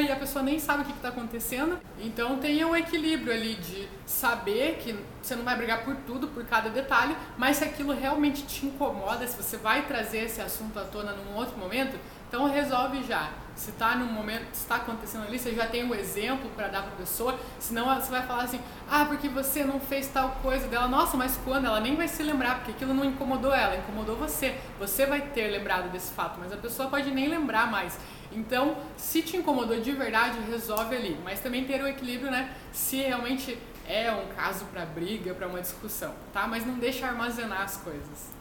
e 0.00 0.12
a 0.12 0.16
pessoa 0.16 0.42
nem 0.42 0.58
sabe 0.58 0.82
o 0.82 0.84
que 0.86 0.92
está 0.92 1.08
acontecendo. 1.08 1.78
Então 1.98 2.38
tenha 2.38 2.66
um 2.66 2.74
equilíbrio 2.74 3.32
ali 3.32 3.54
de 3.54 3.88
saber 4.04 4.78
que 4.82 4.96
você 5.20 5.34
não 5.34 5.44
vai 5.44 5.56
brigar 5.56 5.84
por 5.84 5.96
tudo, 6.06 6.28
por 6.28 6.44
cada 6.44 6.70
detalhe, 6.70 7.16
mas 7.36 7.58
se 7.58 7.64
aquilo 7.64 7.92
realmente 7.92 8.44
te 8.46 8.66
incomoda, 8.66 9.26
se 9.26 9.36
você 9.40 9.56
vai 9.56 9.86
trazer 9.86 10.24
esse 10.24 10.40
assunto 10.40 10.78
à 10.78 10.84
tona 10.84 11.12
num 11.12 11.36
outro 11.36 11.58
momento, 11.58 11.98
então 12.28 12.48
resolve 12.48 13.02
já. 13.02 13.30
Se 13.56 13.70
está 13.70 13.96
no 13.96 14.04
momento, 14.04 14.52
está 14.52 14.76
acontecendo 14.76 15.24
ali, 15.24 15.38
você 15.38 15.54
já 15.54 15.66
tem 15.66 15.82
um 15.82 15.94
exemplo 15.94 16.50
para 16.50 16.68
dar 16.68 16.82
para 16.82 16.92
a 16.92 16.96
pessoa, 16.96 17.38
senão 17.58 17.86
você 17.94 18.10
vai 18.10 18.22
falar 18.26 18.42
assim: 18.42 18.60
"Ah, 18.88 19.06
porque 19.06 19.30
você 19.30 19.64
não 19.64 19.80
fez 19.80 20.08
tal 20.08 20.32
coisa 20.42 20.68
dela". 20.68 20.86
Nossa, 20.86 21.16
mas 21.16 21.38
quando 21.42 21.64
ela 21.64 21.80
nem 21.80 21.96
vai 21.96 22.06
se 22.06 22.22
lembrar, 22.22 22.56
porque 22.56 22.72
aquilo 22.72 22.92
não 22.92 23.04
incomodou 23.04 23.54
ela, 23.54 23.74
incomodou 23.76 24.14
você. 24.14 24.54
Você 24.78 25.06
vai 25.06 25.22
ter 25.22 25.48
lembrado 25.48 25.90
desse 25.90 26.12
fato, 26.12 26.38
mas 26.38 26.52
a 26.52 26.56
pessoa 26.58 26.90
pode 26.90 27.10
nem 27.10 27.28
lembrar 27.28 27.70
mais. 27.70 27.98
Então, 28.30 28.76
se 28.96 29.22
te 29.22 29.38
incomodou 29.38 29.80
de 29.80 29.92
verdade, 29.92 30.38
resolve 30.50 30.94
ali, 30.94 31.18
mas 31.24 31.40
também 31.40 31.64
ter 31.64 31.82
o 31.82 31.88
equilíbrio, 31.88 32.30
né? 32.30 32.54
Se 32.72 32.96
realmente 32.96 33.58
é 33.88 34.12
um 34.12 34.26
caso 34.34 34.66
para 34.66 34.84
briga, 34.84 35.32
para 35.32 35.46
uma 35.46 35.62
discussão, 35.62 36.12
tá? 36.32 36.46
Mas 36.46 36.66
não 36.66 36.74
deixa 36.74 37.06
armazenar 37.06 37.62
as 37.62 37.78
coisas 37.78 38.35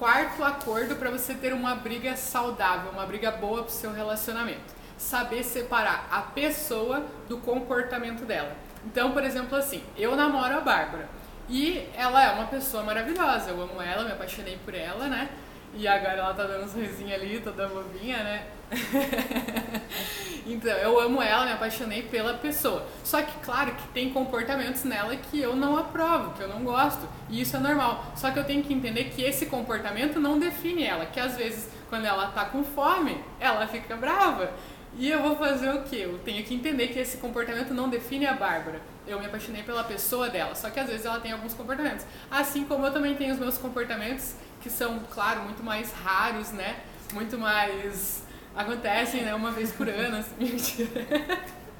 quarto 0.00 0.42
acordo 0.42 0.96
para 0.96 1.10
você 1.10 1.34
ter 1.34 1.52
uma 1.52 1.74
briga 1.74 2.16
saudável, 2.16 2.90
uma 2.90 3.04
briga 3.04 3.30
boa 3.30 3.62
para 3.62 3.68
o 3.68 3.70
seu 3.70 3.92
relacionamento. 3.92 4.80
Saber 4.96 5.44
separar 5.44 6.08
a 6.10 6.22
pessoa 6.22 7.04
do 7.28 7.36
comportamento 7.36 8.24
dela. 8.24 8.56
Então, 8.86 9.12
por 9.12 9.22
exemplo, 9.22 9.56
assim, 9.58 9.82
eu 9.98 10.16
namoro 10.16 10.56
a 10.56 10.60
Bárbara 10.60 11.06
E 11.50 11.86
ela 11.94 12.24
é 12.24 12.30
uma 12.32 12.46
pessoa 12.46 12.82
maravilhosa, 12.82 13.50
eu 13.50 13.60
amo 13.60 13.82
ela, 13.82 14.04
me 14.04 14.12
apaixonei 14.12 14.58
por 14.64 14.74
ela, 14.74 15.06
né? 15.06 15.28
E 15.74 15.86
agora 15.86 16.14
ela 16.14 16.34
tá 16.34 16.44
dando 16.44 16.64
um 16.64 16.68
sorrisinho 16.68 17.14
ali, 17.14 17.40
toda 17.40 17.68
bobinha, 17.68 18.18
né? 18.18 18.46
então, 20.46 20.72
eu 20.78 20.98
amo 21.00 21.22
ela, 21.22 21.46
me 21.46 21.52
apaixonei 21.52 22.02
pela 22.02 22.34
pessoa. 22.34 22.86
Só 23.04 23.22
que, 23.22 23.38
claro, 23.40 23.72
que 23.74 23.88
tem 23.88 24.10
comportamentos 24.10 24.84
nela 24.84 25.14
que 25.14 25.40
eu 25.40 25.54
não 25.54 25.78
aprovo, 25.78 26.32
que 26.32 26.42
eu 26.42 26.48
não 26.48 26.64
gosto. 26.64 27.08
E 27.28 27.40
isso 27.40 27.56
é 27.56 27.60
normal. 27.60 28.12
Só 28.16 28.30
que 28.30 28.38
eu 28.38 28.44
tenho 28.44 28.64
que 28.64 28.74
entender 28.74 29.04
que 29.04 29.22
esse 29.22 29.46
comportamento 29.46 30.18
não 30.18 30.38
define 30.38 30.84
ela. 30.84 31.06
Que 31.06 31.20
às 31.20 31.36
vezes, 31.36 31.68
quando 31.88 32.04
ela 32.04 32.26
tá 32.28 32.46
com 32.46 32.64
fome, 32.64 33.22
ela 33.38 33.66
fica 33.68 33.96
brava. 33.96 34.52
E 34.98 35.08
eu 35.08 35.22
vou 35.22 35.36
fazer 35.36 35.70
o 35.70 35.82
quê? 35.84 36.00
Eu 36.02 36.18
tenho 36.18 36.44
que 36.44 36.52
entender 36.52 36.88
que 36.88 36.98
esse 36.98 37.18
comportamento 37.18 37.72
não 37.72 37.88
define 37.88 38.26
a 38.26 38.34
Bárbara. 38.34 38.80
Eu 39.06 39.20
me 39.20 39.26
apaixonei 39.26 39.62
pela 39.62 39.84
pessoa 39.84 40.28
dela, 40.28 40.54
só 40.54 40.68
que 40.68 40.80
às 40.80 40.88
vezes 40.88 41.06
ela 41.06 41.20
tem 41.20 41.32
alguns 41.32 41.54
comportamentos. 41.54 42.04
Assim 42.30 42.64
como 42.64 42.84
eu 42.84 42.92
também 42.92 43.14
tenho 43.14 43.32
os 43.32 43.38
meus 43.38 43.56
comportamentos, 43.56 44.34
que 44.60 44.70
são, 44.70 45.00
claro, 45.10 45.42
muito 45.42 45.62
mais 45.62 45.92
raros, 45.92 46.52
né? 46.52 46.80
Muito 47.12 47.38
mais. 47.38 48.22
acontecem, 48.54 49.22
né? 49.22 49.34
Uma 49.34 49.50
vez 49.50 49.72
por 49.72 49.88
ano, 49.88 50.18
assim. 50.18 50.88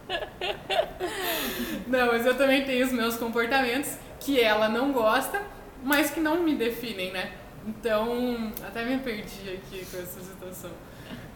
não, 1.87 2.07
mas 2.07 2.27
eu 2.27 2.37
também 2.37 2.65
tenho 2.65 2.85
os 2.87 2.93
meus 2.93 3.17
comportamentos 3.17 3.97
que 4.19 4.41
ela 4.41 4.69
não 4.69 4.93
gosta, 4.93 5.41
mas 5.83 6.11
que 6.11 6.21
não 6.21 6.43
me 6.43 6.55
definem, 6.55 7.13
né? 7.13 7.33
Então, 7.67 8.53
até 8.67 8.85
me 8.85 8.99
perdi 8.99 9.51
aqui 9.51 9.85
com 9.85 9.99
essa 9.99 10.21
situação. 10.21 10.71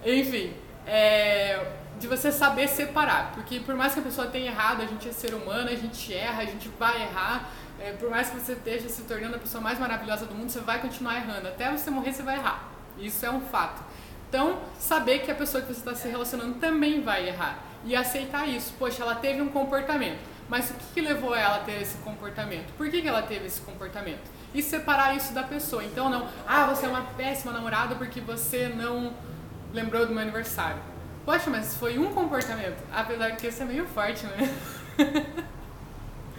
Enfim, 0.05 0.55
é, 0.87 1.73
de 1.99 2.07
você 2.07 2.33
saber 2.33 2.69
separar. 2.69 3.33
Porque 3.33 3.61
por 3.61 3.75
mais 3.75 3.95
que 3.95 4.01
a 4.01 4.03
pessoa 4.03 4.27
tenha 4.29 4.51
errado, 4.51 4.83
a 4.83 4.87
gente 4.87 5.09
é 5.09 5.13
ser 5.13 5.35
humano, 5.35 5.69
a 5.69 5.75
gente 5.75 6.13
erra, 6.13 6.43
a 6.43 6.47
gente 6.47 6.69
vai 6.79 7.03
errar. 7.03 7.51
É, 7.85 7.93
por 7.93 8.09
mais 8.09 8.31
que 8.31 8.41
você 8.41 8.55
esteja 8.55 8.89
se 8.89 9.03
tornando 9.03 9.37
a 9.37 9.39
pessoa 9.39 9.61
mais 9.61 9.79
maravilhosa 9.79 10.25
do 10.25 10.35
mundo, 10.35 10.49
você 10.49 10.61
vai 10.61 10.81
continuar 10.81 11.17
errando. 11.17 11.49
Até 11.49 11.71
você 11.71 11.91
morrer, 11.91 12.15
você 12.15 12.23
vai 12.23 12.37
errar. 12.37 12.67
Isso 12.99 13.27
é 13.27 13.31
um 13.31 13.43
fato. 13.43 13.85
Então, 14.27 14.59
saber 14.79 15.19
que 15.19 15.31
a 15.31 15.35
pessoa 15.35 15.61
que 15.63 15.69
você 15.69 15.81
está 15.81 15.95
se 15.95 16.09
relacionando 16.09 16.55
também 16.55 17.03
vai 17.03 17.29
errar. 17.29 17.59
E 17.85 17.95
aceitar 17.95 18.49
isso. 18.49 18.73
Poxa, 18.79 19.03
ela 19.03 19.17
teve 19.17 19.43
um 19.43 19.51
comportamento. 19.51 20.19
Mas 20.49 20.71
o 20.71 20.75
que, 20.75 20.85
que 20.95 21.01
levou 21.03 21.37
ela 21.37 21.57
a 21.57 21.59
ter 21.59 21.83
esse 21.83 21.99
comportamento? 21.99 22.73
Por 22.73 22.89
que, 22.89 23.03
que 23.03 23.09
ela 23.09 23.21
teve 23.21 23.45
esse 23.45 23.61
comportamento? 23.61 24.23
E 24.55 24.63
separar 24.63 25.15
isso 25.15 25.35
da 25.35 25.43
pessoa. 25.43 25.85
Então, 25.85 26.09
não, 26.09 26.27
ah, 26.49 26.65
você 26.65 26.87
é 26.87 26.89
uma 26.89 27.03
péssima 27.03 27.53
namorada 27.53 27.97
porque 27.97 28.19
você 28.19 28.67
não 28.67 29.13
lembrou 29.75 30.07
do 30.07 30.13
meu 30.15 30.23
aniversário. 30.23 30.81
Poxa, 31.27 31.51
mas 31.51 31.77
foi 31.77 31.99
um 31.99 32.15
comportamento. 32.15 32.83
Apesar 32.91 33.37
que 33.37 33.47
esse 33.47 33.61
é 33.61 33.67
meio 33.67 33.87
forte, 33.87 34.25
né? 34.25 35.45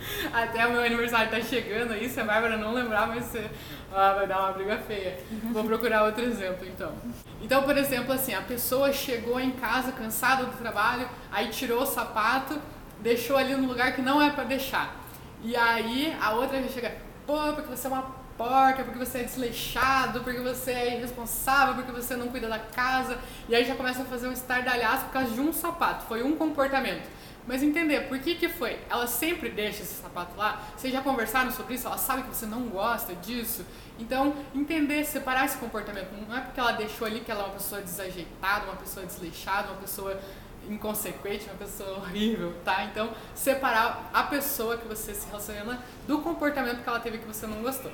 Até 0.33 0.65
o 0.67 0.71
meu 0.71 0.83
aniversário 0.83 1.29
tá 1.29 1.41
chegando 1.41 1.93
aí, 1.93 2.09
se 2.09 2.19
a 2.19 2.24
Bárbara 2.24 2.57
não 2.57 2.74
lembrar, 2.74 3.07
vai 3.07 3.21
ser. 3.21 3.50
Ah, 3.93 4.13
vai 4.13 4.27
dar 4.27 4.39
uma 4.39 4.51
briga 4.51 4.77
feia. 4.79 5.19
Vou 5.51 5.63
procurar 5.63 6.03
outro 6.03 6.24
exemplo 6.24 6.67
então. 6.67 6.93
Então, 7.41 7.63
por 7.63 7.77
exemplo, 7.77 8.13
assim, 8.13 8.33
a 8.33 8.41
pessoa 8.41 8.91
chegou 8.91 9.39
em 9.39 9.51
casa 9.51 9.91
cansada 9.91 10.45
do 10.45 10.57
trabalho, 10.57 11.07
aí 11.31 11.47
tirou 11.47 11.81
o 11.81 11.85
sapato, 11.85 12.59
deixou 13.00 13.38
ali 13.38 13.55
no 13.55 13.67
lugar 13.67 13.95
que 13.95 14.01
não 14.01 14.21
é 14.21 14.29
para 14.31 14.43
deixar. 14.43 14.95
E 15.43 15.55
aí 15.55 16.15
a 16.21 16.31
outra 16.31 16.62
já 16.62 16.69
chega, 16.69 16.95
pô, 17.25 17.38
porque 17.53 17.69
você 17.69 17.88
é 17.88 17.89
uma 17.89 18.25
porca, 18.37 18.83
porque 18.83 18.99
você 18.99 19.19
é 19.19 19.23
desleixado, 19.23 20.21
porque 20.21 20.39
você 20.39 20.71
é 20.71 20.97
irresponsável, 20.97 21.75
porque 21.75 21.91
você 21.91 22.15
não 22.15 22.27
cuida 22.27 22.47
da 22.47 22.59
casa. 22.59 23.17
E 23.47 23.55
aí 23.55 23.65
já 23.65 23.75
começa 23.75 24.01
a 24.01 24.05
fazer 24.05 24.27
um 24.27 24.31
estardalhaço 24.31 25.05
por 25.05 25.13
causa 25.13 25.31
de 25.31 25.41
um 25.41 25.51
sapato. 25.53 26.05
Foi 26.05 26.23
um 26.23 26.35
comportamento. 26.35 27.07
Mas 27.47 27.61
entender 27.61 28.07
por 28.07 28.17
que 28.19 28.35
que 28.35 28.49
foi. 28.49 28.79
Ela 28.89 29.05
sempre 29.05 29.49
deixa 29.49 29.83
esse 29.83 30.01
sapato 30.01 30.35
lá. 30.35 30.63
Vocês 30.75 30.91
já 30.91 31.01
conversaram 31.01 31.51
sobre 31.51 31.75
isso? 31.75 31.85
Ela 31.85 31.97
sabe 31.97 32.23
que 32.23 32.29
você 32.29 32.45
não 32.45 32.63
gosta 32.63 33.13
disso. 33.15 33.63
Então, 33.99 34.35
entender, 34.53 35.05
separar 35.05 35.45
esse 35.45 35.57
comportamento. 35.57 36.09
Não 36.27 36.35
é 36.35 36.41
porque 36.41 36.59
ela 36.59 36.71
deixou 36.71 37.05
ali 37.05 37.19
que 37.19 37.31
ela 37.31 37.43
é 37.43 37.45
uma 37.45 37.53
pessoa 37.53 37.81
desajeitada, 37.81 38.65
uma 38.65 38.75
pessoa 38.75 39.05
desleixada, 39.05 39.71
uma 39.71 39.81
pessoa 39.81 40.19
inconsequente, 40.67 41.45
uma 41.45 41.57
pessoa 41.57 41.99
horrível, 41.99 42.51
tá? 42.65 42.83
Então, 42.85 43.11
separar 43.35 44.09
a 44.11 44.23
pessoa 44.23 44.77
que 44.77 44.87
você 44.87 45.13
se 45.13 45.27
relaciona 45.27 45.79
do 46.07 46.19
comportamento 46.23 46.81
que 46.81 46.89
ela 46.89 46.99
teve 46.99 47.19
que 47.19 47.27
você 47.27 47.45
não 47.45 47.61
gostou 47.61 47.91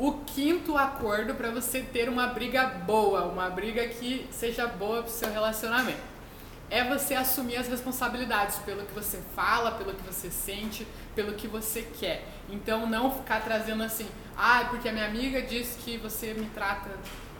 o 0.00 0.12
quinto 0.24 0.78
acordo 0.78 1.34
para 1.34 1.50
você 1.50 1.82
ter 1.82 2.08
uma 2.08 2.28
briga 2.28 2.64
boa, 2.64 3.26
uma 3.26 3.50
briga 3.50 3.86
que 3.86 4.26
seja 4.30 4.66
boa 4.66 5.02
para 5.02 5.10
o 5.10 5.12
seu 5.12 5.30
relacionamento. 5.30 6.00
É 6.70 6.82
você 6.82 7.14
assumir 7.14 7.56
as 7.56 7.68
responsabilidades 7.68 8.56
pelo 8.60 8.86
que 8.86 8.94
você 8.94 9.20
fala, 9.36 9.72
pelo 9.72 9.92
que 9.92 10.02
você 10.02 10.30
sente, 10.30 10.86
pelo 11.14 11.34
que 11.34 11.46
você 11.46 11.82
quer. 11.82 12.24
Então 12.48 12.86
não 12.86 13.10
ficar 13.10 13.42
trazendo 13.42 13.82
assim, 13.82 14.08
ah, 14.38 14.68
porque 14.70 14.88
a 14.88 14.92
minha 14.92 15.04
amiga 15.04 15.42
disse 15.42 15.78
que 15.80 15.98
você 15.98 16.32
me 16.32 16.46
trata 16.46 16.88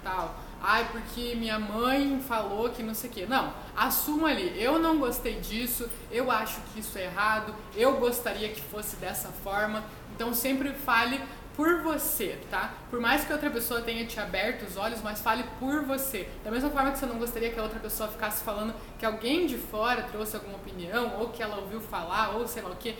tal. 0.05 0.39
Ai, 0.63 0.87
porque 0.93 1.35
minha 1.37 1.59
mãe 1.59 2.21
falou 2.29 2.69
que 2.69 2.83
não 2.83 2.95
sei 2.95 3.09
o 3.09 3.13
quê. 3.15 3.27
Não, 3.27 3.55
assuma 3.75 4.29
ali. 4.29 4.53
Eu 4.63 4.79
não 4.79 4.99
gostei 4.99 5.41
disso, 5.41 5.89
eu 6.11 6.31
acho 6.31 6.61
que 6.75 6.81
isso 6.81 6.99
é 6.99 7.05
errado, 7.05 7.55
eu 7.75 7.97
gostaria 7.97 8.51
que 8.51 8.61
fosse 8.61 8.97
dessa 8.97 9.29
forma. 9.43 9.83
Então 10.15 10.35
sempre 10.35 10.75
fale 10.75 11.19
por 11.61 11.83
você, 11.83 12.39
tá? 12.51 12.73
Por 12.89 12.99
mais 12.99 13.23
que 13.23 13.31
outra 13.31 13.51
pessoa 13.51 13.83
tenha 13.83 14.07
te 14.07 14.19
aberto 14.19 14.63
os 14.63 14.79
olhos, 14.79 15.03
mas 15.03 15.21
fale 15.21 15.45
por 15.59 15.85
você. 15.85 16.27
Da 16.43 16.51
mesma 16.51 16.71
forma 16.71 16.91
que 16.91 16.99
você 16.99 17.05
não 17.05 17.19
gostaria 17.19 17.51
que 17.51 17.61
a 17.61 17.63
outra 17.63 17.79
pessoa 17.79 18.09
ficasse 18.09 18.43
falando 18.43 18.75
que 18.99 19.05
alguém 19.05 19.47
de 19.47 19.59
fora 19.59 20.05
trouxe 20.05 20.37
alguma 20.37 20.57
opinião, 20.57 21.17
ou 21.19 21.29
que 21.29 21.43
ela 21.43 21.59
ouviu 21.59 21.79
falar, 21.79 22.31
ou 22.31 22.49
sei 22.49 22.63
lá 22.63 22.71
o 22.71 22.77
que. 22.77 22.97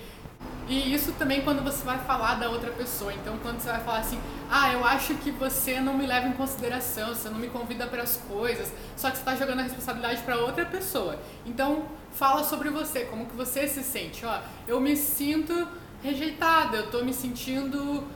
E 0.69 0.93
isso 0.93 1.13
também 1.13 1.41
quando 1.41 1.65
você 1.65 1.83
vai 1.87 2.01
falar 2.01 2.35
da 2.35 2.51
outra 2.51 2.71
pessoa. 2.73 3.15
Então, 3.15 3.39
quando 3.39 3.61
você 3.61 3.71
vai 3.71 3.81
falar 3.81 4.01
assim, 4.01 4.21
ah, 4.51 4.71
eu 4.75 4.85
acho 4.85 5.15
que 5.15 5.31
você 5.31 5.81
não 5.81 5.97
me 5.97 6.07
leva 6.07 6.29
em 6.29 6.33
consideração, 6.35 7.15
você 7.15 7.31
não 7.31 7.39
me 7.39 7.49
convida 7.49 7.87
para 7.87 8.03
as 8.03 8.19
coisas, 8.29 8.71
só 8.95 9.11
que 9.11 9.17
você 9.17 9.23
está 9.23 9.37
jogando 9.37 9.61
a 9.61 9.63
responsabilidade 9.63 10.21
para 10.21 10.37
outra 10.37 10.67
pessoa. 10.67 11.19
Então, 11.47 11.87
fala 12.13 12.45
sobre 12.45 12.69
você, 12.69 13.07
como 13.07 13.25
que 13.25 13.35
você 13.35 13.67
se 13.67 13.83
sente. 13.83 14.27
Ó, 14.27 14.39
eu 14.69 14.79
me 14.83 14.99
sinto 14.99 15.67
rejeitada, 16.03 16.77
eu 16.77 16.85
estou 16.85 17.05
me 17.05 17.13
sentindo 17.13 18.07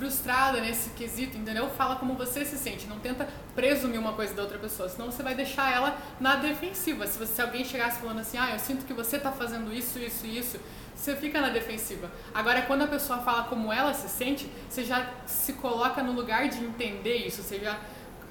frustrada 0.00 0.62
nesse 0.62 0.88
quesito, 0.90 1.36
entendeu? 1.36 1.68
Fala 1.68 1.96
como 1.96 2.14
você 2.14 2.42
se 2.42 2.56
sente, 2.56 2.86
não 2.86 2.98
tenta 2.98 3.28
presumir 3.54 4.00
uma 4.00 4.14
coisa 4.14 4.32
da 4.32 4.40
outra 4.40 4.58
pessoa, 4.58 4.88
senão 4.88 5.12
você 5.12 5.22
vai 5.22 5.34
deixar 5.34 5.70
ela 5.70 5.98
na 6.18 6.36
defensiva. 6.36 7.06
Se, 7.06 7.18
você, 7.18 7.34
se 7.34 7.42
alguém 7.42 7.62
chegasse 7.66 8.00
falando 8.00 8.20
assim, 8.20 8.38
ah, 8.38 8.50
eu 8.50 8.58
sinto 8.58 8.86
que 8.86 8.94
você 8.94 9.18
tá 9.18 9.30
fazendo 9.30 9.70
isso, 9.70 9.98
isso 9.98 10.24
e 10.24 10.38
isso, 10.38 10.58
você 10.96 11.14
fica 11.14 11.38
na 11.42 11.50
defensiva. 11.50 12.10
Agora, 12.34 12.62
quando 12.62 12.82
a 12.82 12.86
pessoa 12.86 13.18
fala 13.18 13.42
como 13.42 13.70
ela 13.70 13.92
se 13.92 14.08
sente, 14.08 14.50
você 14.70 14.84
já 14.84 15.06
se 15.26 15.52
coloca 15.52 16.02
no 16.02 16.12
lugar 16.12 16.48
de 16.48 16.64
entender 16.64 17.16
isso, 17.16 17.42
você 17.42 17.58
já 17.58 17.78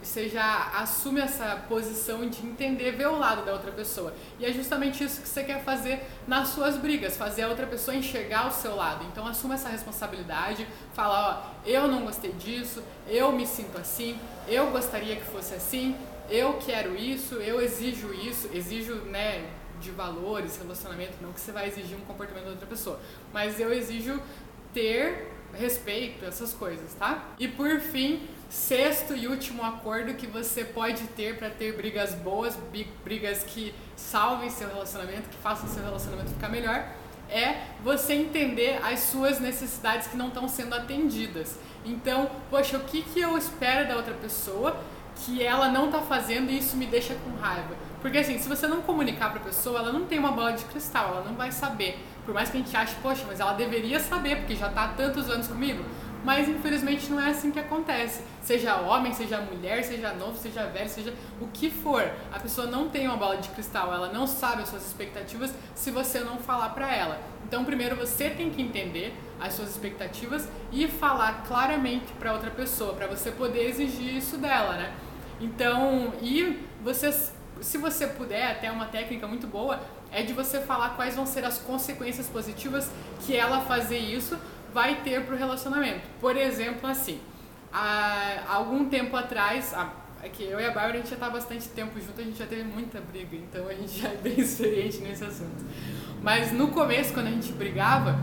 você 0.02 0.30
já 0.30 0.72
assume 0.76 1.20
essa 1.20 1.64
posição 1.68 2.28
de 2.28 2.46
entender, 2.46 2.92
ver 2.94 3.08
o 3.08 3.18
lado 3.18 3.46
da 3.46 3.52
outra 3.52 3.72
pessoa. 3.72 4.14
E 4.40 4.46
é 4.46 4.52
justamente 4.52 5.04
isso 5.04 5.22
que 5.22 5.28
você 5.28 5.44
quer 5.44 5.64
fazer 5.64 6.02
nas 6.28 6.50
suas 6.50 6.78
brigas, 6.78 7.18
fazer 7.18 7.44
a 7.44 7.50
outra 7.50 7.68
pessoa 7.68 7.96
enxergar 7.96 8.48
o 8.48 8.52
seu 8.52 8.76
lado. 8.76 9.06
Então 9.12 9.28
assuma 9.28 9.56
essa 9.56 9.70
responsabilidade, 9.70 10.68
fala, 10.94 11.54
ó, 11.66 11.68
eu 11.68 11.88
não 11.88 12.04
gostei 12.04 12.32
disso, 12.34 12.84
eu 13.08 13.32
me 13.32 13.46
sinto 13.46 13.78
assim, 13.78 14.18
eu 14.48 14.72
gostaria 14.72 15.16
que 15.16 15.26
fosse 15.26 15.54
assim, 15.54 15.96
eu 16.30 16.60
quero 16.66 16.96
isso, 16.96 17.36
eu 17.36 17.60
exijo 17.60 18.14
isso, 18.14 18.50
exijo, 18.54 18.96
né, 19.06 19.50
de 19.82 19.92
valores, 19.92 20.58
relacionamento, 20.58 21.14
não 21.22 21.32
que 21.32 21.40
você 21.40 21.52
vai 21.52 21.68
exigir 21.68 21.98
um 21.98 22.02
comportamento 22.02 22.46
da 22.46 22.52
outra 22.52 22.68
pessoa, 22.68 23.00
mas 23.34 23.60
eu 23.60 23.72
exijo 23.72 24.22
ter 24.74 25.32
respeito, 25.54 26.26
essas 26.26 26.54
coisas, 26.54 26.94
tá? 26.94 27.30
E 27.40 27.48
por 27.48 27.80
fim, 27.80 28.28
sexto 28.50 29.16
e 29.16 29.28
último 29.28 29.64
acordo 29.64 30.16
que 30.16 30.26
você 30.26 30.66
pode 30.66 31.04
ter 31.10 31.38
para 31.38 31.50
ter 31.50 31.76
brigas 31.76 32.16
boas, 32.16 32.58
brigas 33.04 33.44
que 33.44 33.74
salvem 33.96 34.50
seu 34.50 34.68
relacionamento, 34.68 35.30
que 35.30 35.38
façam 35.38 35.70
seu 35.70 35.84
relacionamento 35.84 36.32
ficar 36.32 36.50
melhor, 36.50 36.84
é 37.30 37.62
você 37.84 38.14
entender 38.14 38.80
as 38.84 39.02
suas 39.02 39.40
necessidades 39.40 40.08
que 40.08 40.18
não 40.18 40.30
estão 40.30 40.48
sendo 40.48 40.74
atendidas. 40.74 41.58
Então, 41.86 42.30
poxa, 42.50 42.78
o 42.78 42.82
que, 42.82 43.04
que 43.04 43.20
eu 43.20 43.38
espero 43.38 43.88
da 43.88 43.96
outra 43.96 44.16
pessoa 44.16 44.76
que 45.16 45.44
ela 45.44 45.70
não 45.70 45.86
está 45.86 46.02
fazendo 46.02 46.50
e 46.50 46.58
isso 46.58 46.76
me 46.76 46.88
deixa 46.88 47.14
com 47.14 47.40
raiva? 47.40 47.76
Porque 48.02 48.18
assim, 48.18 48.40
se 48.40 48.50
você 48.50 48.66
não 48.66 48.82
comunicar 48.82 49.30
para 49.30 49.42
a 49.42 49.44
pessoa, 49.44 49.80
ela 49.80 49.94
não 49.94 50.06
tem 50.06 50.18
uma 50.18 50.32
bola 50.32 50.54
de 50.54 50.66
cristal, 50.66 51.10
ela 51.10 51.24
não 51.24 51.36
vai 51.36 51.52
saber. 51.52 52.00
Por 52.26 52.34
mais 52.34 52.50
que 52.50 52.58
a 52.58 52.62
gente 52.62 52.76
ache, 52.76 52.96
poxa, 53.02 53.26
mas 53.28 53.40
ela 53.40 53.54
deveria 53.54 54.00
saber, 54.00 54.38
porque 54.38 54.56
já 54.56 54.70
está 54.70 54.86
há 54.86 54.88
tantos 54.90 55.30
anos 55.30 55.48
comigo 55.48 55.84
mas 56.24 56.48
infelizmente 56.48 57.10
não 57.10 57.20
é 57.20 57.30
assim 57.30 57.52
que 57.52 57.60
acontece. 57.60 58.24
Seja 58.42 58.78
homem, 58.78 59.14
seja 59.14 59.40
mulher, 59.42 59.84
seja 59.84 60.14
novo, 60.14 60.38
seja 60.38 60.66
velho, 60.66 60.90
seja 60.90 61.14
o 61.40 61.48
que 61.48 61.70
for, 61.70 62.10
a 62.32 62.40
pessoa 62.40 62.68
não 62.68 62.90
tem 62.90 63.08
uma 63.08 63.18
bola 63.18 63.38
de 63.38 63.50
cristal, 63.50 63.94
ela 63.94 64.12
não 64.12 64.28
sabe 64.28 64.64
as 64.64 64.70
suas 64.70 64.86
expectativas 64.86 65.54
se 65.76 65.92
você 65.92 66.20
não 66.20 66.38
falar 66.38 66.70
para 66.70 66.94
ela. 66.94 67.20
Então, 67.46 67.64
primeiro 67.64 67.96
você 67.96 68.30
tem 68.30 68.50
que 68.50 68.62
entender 68.62 69.14
as 69.40 69.54
suas 69.54 69.70
expectativas 69.70 70.48
e 70.72 70.88
falar 70.88 71.44
claramente 71.48 72.12
para 72.20 72.34
outra 72.34 72.52
pessoa, 72.52 72.94
para 72.94 73.08
você 73.08 73.32
poder 73.32 73.68
exigir 73.68 74.16
isso 74.16 74.38
dela, 74.38 74.74
né? 74.74 74.94
Então, 75.40 76.14
e 76.22 76.60
você 76.84 77.12
se 77.62 77.78
você 77.78 78.08
puder, 78.08 78.52
até 78.52 78.72
uma 78.72 78.86
técnica 78.86 79.28
muito 79.28 79.48
boa, 79.48 79.80
é 80.12 80.24
de 80.24 80.34
você 80.34 80.60
falar 80.62 80.92
quais 80.92 81.16
vão 81.16 81.26
ser 81.26 81.44
as 81.44 81.58
consequências 81.58 82.28
positivas 82.28 82.90
que 83.26 83.36
ela 83.36 83.62
fazer 83.62 83.98
isso 83.98 84.38
vai 84.74 85.02
ter 85.02 85.26
pro 85.26 85.36
relacionamento. 85.36 86.02
Por 86.20 86.36
exemplo, 86.36 86.90
assim, 86.90 87.20
há 87.72 88.44
algum 88.48 88.90
tempo 88.90 89.16
atrás, 89.16 89.74
é 90.22 90.30
que 90.30 90.44
eu 90.44 90.60
e 90.60 90.66
a 90.66 90.72
Bárbara 90.72 90.96
a 90.96 90.98
gente 90.98 91.10
já 91.10 91.16
tá 91.16 91.30
bastante 91.30 91.68
tempo 91.70 92.00
junto, 92.00 92.20
a 92.20 92.24
gente 92.24 92.38
já 92.38 92.46
teve 92.46 92.64
muita 92.64 93.00
briga, 93.00 93.36
então 93.36 93.68
a 93.68 93.74
gente 93.74 93.94
já 94.02 94.10
é 94.10 94.16
bem 94.16 94.40
experiente 94.40 94.98
nesse 95.00 95.24
assunto. 95.24 95.66
Mas 96.22 96.52
no 96.52 96.70
começo, 96.70 97.14
quando 97.14 97.28
a 97.28 97.32
gente 97.32 97.52
brigava, 97.54 98.20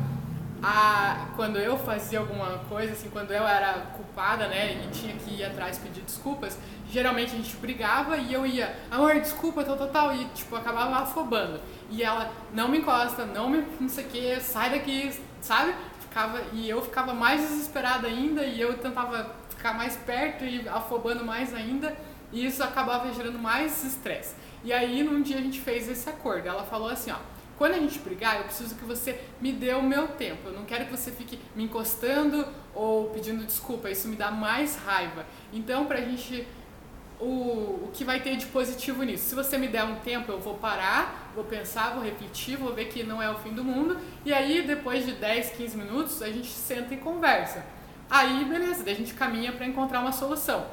a, 0.62 1.28
quando 1.36 1.58
eu 1.58 1.78
fazia 1.78 2.18
alguma 2.18 2.58
coisa, 2.68 2.92
assim, 2.92 3.08
quando 3.10 3.30
eu 3.30 3.46
era 3.46 3.72
culpada, 3.96 4.48
né, 4.48 4.84
e 4.84 4.90
tinha 4.90 5.14
que 5.14 5.34
ir 5.34 5.44
atrás 5.44 5.78
pedir 5.78 6.02
desculpas, 6.02 6.58
geralmente 6.90 7.32
a 7.32 7.36
gente 7.36 7.56
brigava 7.56 8.16
e 8.16 8.32
eu 8.32 8.46
ia, 8.46 8.76
amor, 8.90 9.18
desculpa, 9.20 9.64
tal, 9.64 9.76
tal, 9.76 9.88
tal, 9.88 10.14
e 10.14 10.24
tipo, 10.26 10.54
acabava 10.56 10.96
afobando. 10.96 11.60
E 11.90 12.02
ela, 12.02 12.30
não 12.52 12.68
me 12.68 12.78
encosta, 12.78 13.24
não 13.24 13.48
me, 13.48 13.64
não 13.80 13.88
sei 13.88 14.04
o 14.04 14.08
que, 14.08 14.40
sai 14.40 14.70
daqui, 14.70 15.12
sabe? 15.40 15.74
Ficava, 16.16 16.42
e 16.54 16.66
eu 16.66 16.80
ficava 16.80 17.12
mais 17.12 17.42
desesperada 17.42 18.08
ainda 18.08 18.42
e 18.42 18.58
eu 18.58 18.78
tentava 18.78 19.36
ficar 19.50 19.74
mais 19.74 19.96
perto 19.96 20.46
e 20.46 20.66
afobando 20.66 21.22
mais 21.22 21.52
ainda, 21.52 21.94
e 22.32 22.46
isso 22.46 22.64
acabava 22.64 23.12
gerando 23.12 23.38
mais 23.38 23.84
estresse. 23.84 24.34
E 24.64 24.72
aí, 24.72 25.02
num 25.02 25.20
dia 25.20 25.36
a 25.36 25.42
gente 25.42 25.60
fez 25.60 25.86
esse 25.90 26.08
acordo. 26.08 26.48
Ela 26.48 26.62
falou 26.62 26.88
assim, 26.88 27.10
ó, 27.10 27.16
quando 27.58 27.74
a 27.74 27.78
gente 27.78 27.98
brigar, 27.98 28.38
eu 28.38 28.44
preciso 28.44 28.74
que 28.76 28.84
você 28.86 29.20
me 29.42 29.52
dê 29.52 29.74
o 29.74 29.82
meu 29.82 30.08
tempo. 30.08 30.48
Eu 30.48 30.54
não 30.54 30.64
quero 30.64 30.86
que 30.86 30.96
você 30.96 31.10
fique 31.10 31.38
me 31.54 31.64
encostando 31.64 32.48
ou 32.74 33.10
pedindo 33.10 33.44
desculpa. 33.44 33.90
Isso 33.90 34.08
me 34.08 34.16
dá 34.16 34.30
mais 34.30 34.74
raiva. 34.74 35.26
Então, 35.52 35.84
pra 35.84 36.00
gente 36.00 36.48
o, 37.20 37.86
o 37.86 37.90
que 37.92 38.04
vai 38.04 38.20
ter 38.20 38.36
de 38.36 38.46
positivo 38.46 39.02
nisso. 39.02 39.28
Se 39.28 39.34
você 39.34 39.56
me 39.56 39.68
der 39.68 39.84
um 39.84 39.96
tempo, 39.96 40.30
eu 40.30 40.38
vou 40.38 40.54
parar, 40.54 41.30
vou 41.34 41.44
pensar, 41.44 41.94
vou 41.94 42.02
refletir, 42.02 42.56
vou 42.56 42.74
ver 42.74 42.86
que 42.86 43.02
não 43.02 43.22
é 43.22 43.30
o 43.30 43.36
fim 43.36 43.50
do 43.50 43.64
mundo. 43.64 43.98
E 44.24 44.32
aí, 44.32 44.62
depois 44.62 45.04
de 45.06 45.12
10, 45.12 45.50
15 45.50 45.76
minutos, 45.76 46.22
a 46.22 46.30
gente 46.30 46.48
senta 46.48 46.94
e 46.94 46.98
conversa. 46.98 47.64
Aí, 48.10 48.44
beleza, 48.44 48.84
daí 48.84 48.94
a 48.94 48.96
gente 48.96 49.14
caminha 49.14 49.52
para 49.52 49.66
encontrar 49.66 50.00
uma 50.00 50.12
solução. 50.12 50.66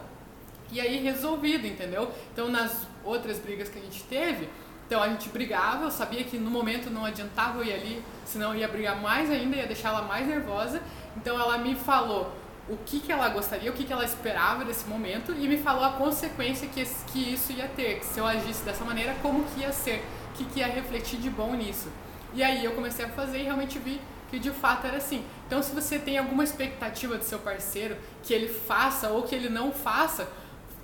E 0.72 0.82
aí, 0.82 0.98
resolvido, 0.98 1.66
entendeu? 1.66 2.12
Então, 2.32 2.50
nas 2.50 2.86
outras 3.04 3.40
brigas 3.40 3.70
que 3.70 3.80
a 3.80 3.82
gente 3.82 4.04
teve, 4.04 4.50
então 4.86 5.02
a 5.02 5.08
gente 5.08 5.30
brigava, 5.30 5.86
eu 5.86 5.92
sabia 5.92 6.24
que 6.24 6.38
no 6.38 6.50
momento 6.50 6.90
não 6.90 7.06
adiantava 7.06 7.60
eu 7.60 7.66
ir 7.66 7.74
ali, 7.74 8.04
senão 8.26 8.54
eu 8.54 8.60
ia 8.60 8.68
brigar 8.68 9.02
mais 9.02 9.32
ainda, 9.32 9.56
ia 9.56 9.66
deixar 9.66 9.90
ela 9.90 10.02
mais 10.02 10.28
nervosa. 10.28 10.82
Então 11.16 11.40
ela 11.40 11.58
me 11.58 11.74
falou 11.74 12.32
o 12.70 12.78
que, 12.78 13.00
que 13.00 13.12
ela 13.12 13.28
gostaria, 13.30 13.70
o 13.70 13.74
que, 13.74 13.84
que 13.84 13.92
ela 13.92 14.06
esperava 14.06 14.64
desse 14.64 14.88
momento 14.88 15.34
e 15.34 15.48
me 15.48 15.58
falou 15.58 15.84
a 15.84 15.92
consequência 15.92 16.68
que, 16.68 16.86
que 17.12 17.34
isso 17.34 17.52
ia 17.52 17.68
ter, 17.68 18.00
que 18.00 18.06
se 18.06 18.20
eu 18.20 18.26
agisse 18.26 18.64
dessa 18.64 18.86
maneira, 18.86 19.16
como 19.22 19.44
que 19.44 19.62
ia 19.62 19.74
ser, 19.74 20.04
o 20.32 20.38
que, 20.38 20.46
que 20.46 20.60
ia 20.60 20.68
refletir 20.68 21.20
de 21.20 21.30
bom 21.30 21.54
nisso. 21.54 21.90
E 22.34 22.42
aí 22.42 22.64
eu 22.64 22.72
comecei 22.72 23.06
a 23.06 23.10
fazer 23.10 23.40
e 23.40 23.44
realmente 23.44 23.78
vi 23.80 24.00
que 24.30 24.40
de 24.40 24.50
fato 24.50 24.88
era 24.88 24.98
assim. 24.98 25.24
Então 25.46 25.62
se 25.62 25.74
você 25.74 26.00
tem 26.00 26.18
alguma 26.18 26.44
expectativa 26.44 27.18
do 27.18 27.24
seu 27.24 27.40
parceiro 27.40 27.98
que 28.24 28.34
ele 28.34 28.48
faça 28.48 29.10
ou 29.10 29.24
que 29.24 29.36
ele 29.36 29.50
não 29.50 29.72
faça, 29.72 30.28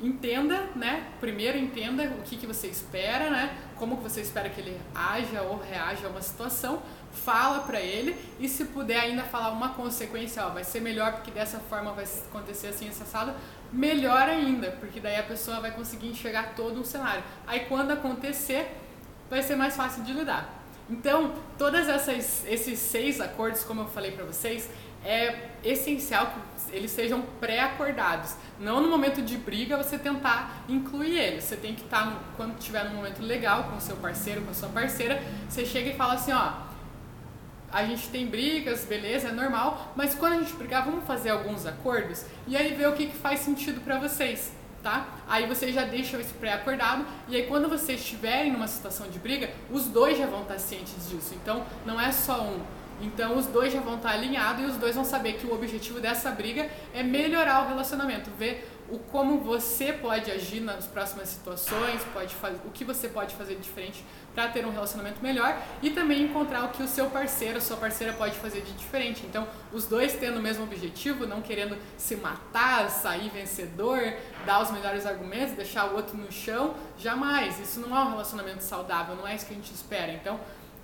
entenda, 0.02 0.70
né? 0.76 1.08
Primeiro 1.20 1.58
entenda 1.58 2.04
o 2.04 2.22
que, 2.24 2.38
que 2.38 2.48
você 2.48 2.68
espera, 2.68 3.30
né? 3.30 3.58
Como 3.78 3.98
que 3.98 4.04
você 4.04 4.22
espera 4.22 4.50
que 4.50 4.62
ele 4.62 4.80
haja 4.94 5.42
ou 5.42 5.58
reaja 5.58 6.08
a 6.08 6.10
uma 6.10 6.22
situação, 6.22 6.82
fala 7.12 7.60
para 7.60 7.80
ele 7.80 8.16
e 8.40 8.48
se 8.48 8.66
puder 8.66 9.00
ainda 9.00 9.24
falar 9.24 9.50
uma 9.50 9.70
consequência, 9.70 10.46
ó, 10.46 10.50
vai 10.50 10.64
ser 10.64 10.82
melhor 10.82 11.14
porque 11.14 11.32
dessa 11.32 11.60
forma 11.60 11.92
vai 11.92 12.06
acontecer 12.06 12.68
assim 12.68 12.88
assado, 12.90 13.34
melhor 13.72 14.28
ainda, 14.30 14.72
porque 14.80 15.00
daí 15.00 15.18
a 15.18 15.24
pessoa 15.24 15.60
vai 15.60 15.72
conseguir 15.72 16.08
enxergar 16.08 16.54
todo 16.56 16.80
um 16.80 16.84
cenário. 16.84 17.24
Aí 17.46 17.62
quando 17.62 17.92
acontecer, 17.92 18.76
vai 19.30 19.44
ser 19.44 19.56
mais 19.56 19.76
fácil 19.76 20.04
de 20.04 20.14
lidar. 20.14 20.58
Então, 20.90 21.36
todos 21.58 21.88
esses 21.88 22.80
seis 22.80 23.22
acordos, 23.22 23.64
como 23.64 23.82
eu 23.82 23.88
falei 23.88 24.12
para 24.12 24.26
vocês, 24.26 24.68
é 25.06 25.50
essencial 25.64 26.28
que 26.28 26.76
eles 26.76 26.92
sejam 26.92 27.22
pré-acordados. 27.40 28.36
Não 28.60 28.82
no 28.82 28.90
momento 28.90 29.22
de 29.22 29.38
briga 29.38 29.78
você 29.78 29.98
tentar 29.98 30.64
incluir 30.68 31.18
eles. 31.18 31.44
Você 31.44 31.56
tem 31.56 31.76
que 31.76 31.84
estar, 31.84 32.06
tá 32.06 32.20
quando 32.36 32.58
estiver 32.58 32.86
num 32.86 32.96
momento 32.96 33.22
legal 33.22 33.66
com 33.66 33.78
o 33.78 33.82
seu 33.82 33.96
parceiro, 33.98 34.42
com 34.42 34.52
a 34.52 34.54
sua 34.54 34.70
parceira, 34.70 35.22
você 35.48 35.66
chega 35.66 35.92
e 35.92 35.96
fala 35.96 36.14
assim, 36.14 36.34
ó, 36.34 36.69
a 37.72 37.84
gente 37.86 38.10
tem 38.10 38.28
brigas, 38.28 38.86
beleza, 38.86 39.30
é 39.30 39.32
normal, 39.32 39.94
mas 39.96 40.16
quando 40.16 40.34
a 40.34 40.38
gente 40.38 40.54
brigar, 40.54 40.86
vamos 40.86 41.06
fazer 41.06 41.30
alguns 41.30 41.66
acordos 41.66 42.26
e 42.48 42.58
aí 42.58 42.74
ver 42.74 42.88
o 42.88 42.94
que, 42.94 43.08
que 43.08 43.16
faz 43.16 43.40
sentido 43.42 43.82
para 43.82 44.00
vocês, 44.00 44.52
tá? 44.82 45.08
Aí 45.28 45.48
vocês 45.48 45.74
já 45.74 45.84
deixam 45.84 46.20
isso 46.20 46.34
pré-acordado 46.36 47.06
e 47.28 47.36
aí 47.36 47.46
quando 47.48 47.70
vocês 47.70 48.00
estiverem 48.00 48.52
numa 48.52 48.68
situação 48.68 49.08
de 49.10 49.20
briga, 49.20 49.50
os 49.72 49.86
dois 49.86 50.18
já 50.18 50.26
vão 50.26 50.42
estar 50.42 50.58
cientes 50.60 51.10
disso. 51.10 51.36
Então 51.36 51.66
não 51.86 52.00
é 52.00 52.12
só 52.12 52.42
um, 52.42 52.60
então 53.02 53.38
os 53.38 53.46
dois 53.46 53.72
já 53.72 53.80
vão 53.80 53.96
estar 53.96 54.12
alinhados 54.12 54.64
e 54.64 54.66
os 54.66 54.78
dois 54.78 54.96
vão 54.96 55.06
saber 55.06 55.34
que 55.34 55.46
o 55.46 55.54
objetivo 55.54 56.00
dessa 56.00 56.32
briga 56.32 56.70
é 56.94 57.02
melhorar 57.02 57.64
o 57.66 57.68
relacionamento, 57.68 58.30
ver 58.38 58.79
o 58.92 59.00
como 59.00 59.40
você 59.40 59.94
pode 59.94 60.32
agir 60.32 60.60
nas 60.60 60.88
próximas 60.88 61.30
situações, 61.30 62.02
pode 62.14 62.34
fazer, 62.36 62.60
o 62.66 62.72
que 62.72 62.84
você 62.84 63.08
pode 63.08 63.36
fazer 63.36 63.56
diferente 63.56 64.04
para 64.34 64.48
ter 64.48 64.66
um 64.66 64.72
relacionamento 64.72 65.22
melhor 65.22 65.58
e 65.82 65.90
também 65.90 66.24
encontrar 66.24 66.66
o 66.66 66.70
que 66.70 66.82
o 66.82 66.88
seu 66.88 67.10
parceiro, 67.10 67.60
sua 67.60 67.78
parceira 67.78 68.14
pode 68.14 68.38
fazer 68.38 68.62
de 68.62 68.72
diferente. 68.74 69.26
Então, 69.26 69.48
os 69.74 69.86
dois 69.86 70.14
tendo 70.14 70.40
o 70.40 70.42
mesmo 70.42 70.64
objetivo, 70.64 71.26
não 71.26 71.42
querendo 71.42 71.78
se 71.98 72.16
matar, 72.16 72.90
sair 72.90 73.30
vencedor, 73.30 74.00
dar 74.46 74.62
os 74.62 74.72
melhores 74.72 75.06
argumentos, 75.06 75.56
deixar 75.56 75.92
o 75.92 75.96
outro 75.96 76.16
no 76.18 76.32
chão, 76.32 76.76
jamais. 76.98 77.60
Isso 77.60 77.80
não 77.80 77.96
é 77.96 78.02
um 78.02 78.10
relacionamento 78.12 78.64
saudável, 78.64 79.16
não 79.16 79.28
é 79.28 79.36
isso 79.36 79.46
que 79.46 79.54
a 79.54 79.56
gente 79.56 79.74
espera. 79.74 80.12
Então, 80.12 80.40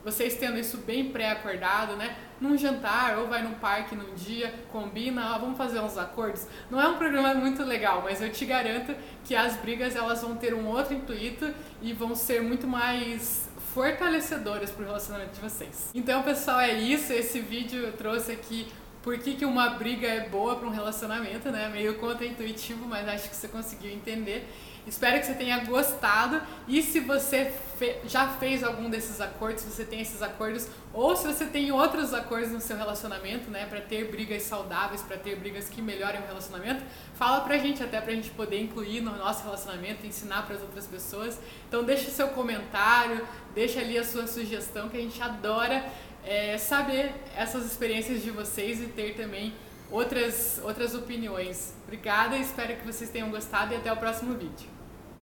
vocês 0.05 0.35
tendo 0.35 0.59
isso 0.59 0.77
bem 0.77 1.09
pré-acordado, 1.09 1.95
né? 1.95 2.15
Num 2.39 2.55
jantar 2.55 3.17
ou 3.17 3.27
vai 3.27 3.41
num 3.41 3.55
parque 3.55 3.95
num 3.95 4.13
dia, 4.13 4.53
combina, 4.71 5.33
ó, 5.33 5.39
vamos 5.39 5.57
fazer 5.57 5.79
uns 5.79 5.97
acordos. 5.97 6.45
Não 6.69 6.79
é 6.79 6.87
um 6.87 6.97
programa 6.97 7.33
muito 7.33 7.63
legal, 7.63 8.03
mas 8.03 8.21
eu 8.21 8.31
te 8.31 8.45
garanto 8.45 8.95
que 9.23 9.35
as 9.35 9.57
brigas 9.57 9.95
elas 9.95 10.21
vão 10.21 10.35
ter 10.35 10.53
um 10.53 10.67
outro 10.67 10.93
intuito 10.93 11.51
e 11.81 11.91
vão 11.91 12.15
ser 12.15 12.43
muito 12.43 12.67
mais 12.67 13.49
fortalecedoras 13.73 14.69
para 14.69 14.83
o 14.83 14.85
relacionamento 14.85 15.33
de 15.33 15.41
vocês. 15.41 15.89
Então, 15.93 16.21
pessoal, 16.21 16.61
é 16.61 16.73
isso. 16.73 17.11
Esse 17.11 17.39
vídeo 17.39 17.81
eu 17.83 17.93
trouxe 17.93 18.31
aqui 18.31 18.67
por 19.05 19.19
que, 19.19 19.35
que 19.35 19.45
uma 19.45 19.69
briga 19.69 20.07
é 20.07 20.27
boa 20.27 20.55
para 20.55 20.67
um 20.67 20.71
relacionamento, 20.71 21.51
né? 21.51 21.69
Meio 21.69 21.93
contra-intuitivo, 21.99 22.87
mas 22.87 23.07
acho 23.07 23.29
que 23.29 23.35
você 23.35 23.47
conseguiu 23.47 23.91
entender. 23.91 24.51
Espero 24.87 25.19
que 25.19 25.27
você 25.27 25.35
tenha 25.35 25.63
gostado 25.63 26.41
e 26.67 26.81
se 26.81 26.99
você 27.01 27.53
fe 27.77 27.97
já 28.05 28.27
fez 28.27 28.63
algum 28.63 28.89
desses 28.89 29.21
acordos, 29.21 29.61
se 29.61 29.69
você 29.69 29.85
tem 29.85 30.01
esses 30.01 30.23
acordos 30.23 30.67
ou 30.91 31.15
se 31.15 31.27
você 31.27 31.45
tem 31.45 31.71
outros 31.71 32.15
acordos 32.15 32.51
no 32.51 32.59
seu 32.59 32.77
relacionamento, 32.77 33.51
né, 33.51 33.67
para 33.67 33.79
ter 33.79 34.09
brigas 34.09 34.41
saudáveis, 34.41 35.03
para 35.03 35.17
ter 35.17 35.35
brigas 35.35 35.69
que 35.69 35.83
melhorem 35.83 36.21
o 36.21 36.25
relacionamento, 36.25 36.83
fala 37.13 37.41
pra 37.41 37.59
gente 37.59 37.83
até 37.83 38.01
pra 38.01 38.11
gente 38.11 38.31
poder 38.31 38.59
incluir 38.59 39.01
no 39.01 39.15
nosso 39.17 39.43
relacionamento, 39.43 40.05
ensinar 40.05 40.47
para 40.47 40.55
as 40.55 40.61
outras 40.63 40.87
pessoas. 40.87 41.39
Então 41.67 41.83
deixa 41.83 42.07
o 42.07 42.11
seu 42.11 42.29
comentário, 42.29 43.27
deixa 43.53 43.79
ali 43.79 43.99
a 43.99 44.03
sua 44.03 44.25
sugestão 44.25 44.89
que 44.89 44.97
a 44.97 45.01
gente 45.01 45.21
adora 45.21 45.85
é, 46.25 46.57
saber 46.57 47.13
essas 47.35 47.65
experiências 47.65 48.23
de 48.23 48.31
vocês 48.31 48.81
e 48.81 48.87
ter 48.87 49.15
também 49.15 49.53
outras, 49.91 50.59
outras 50.63 50.93
opiniões. 50.95 51.73
Obrigada, 51.83 52.37
espero 52.37 52.75
que 52.75 52.85
vocês 52.85 53.09
tenham 53.09 53.29
gostado 53.29 53.73
e 53.73 53.77
até 53.77 53.91
o 53.91 53.97
próximo 53.97 54.33
vídeo. 54.33 54.74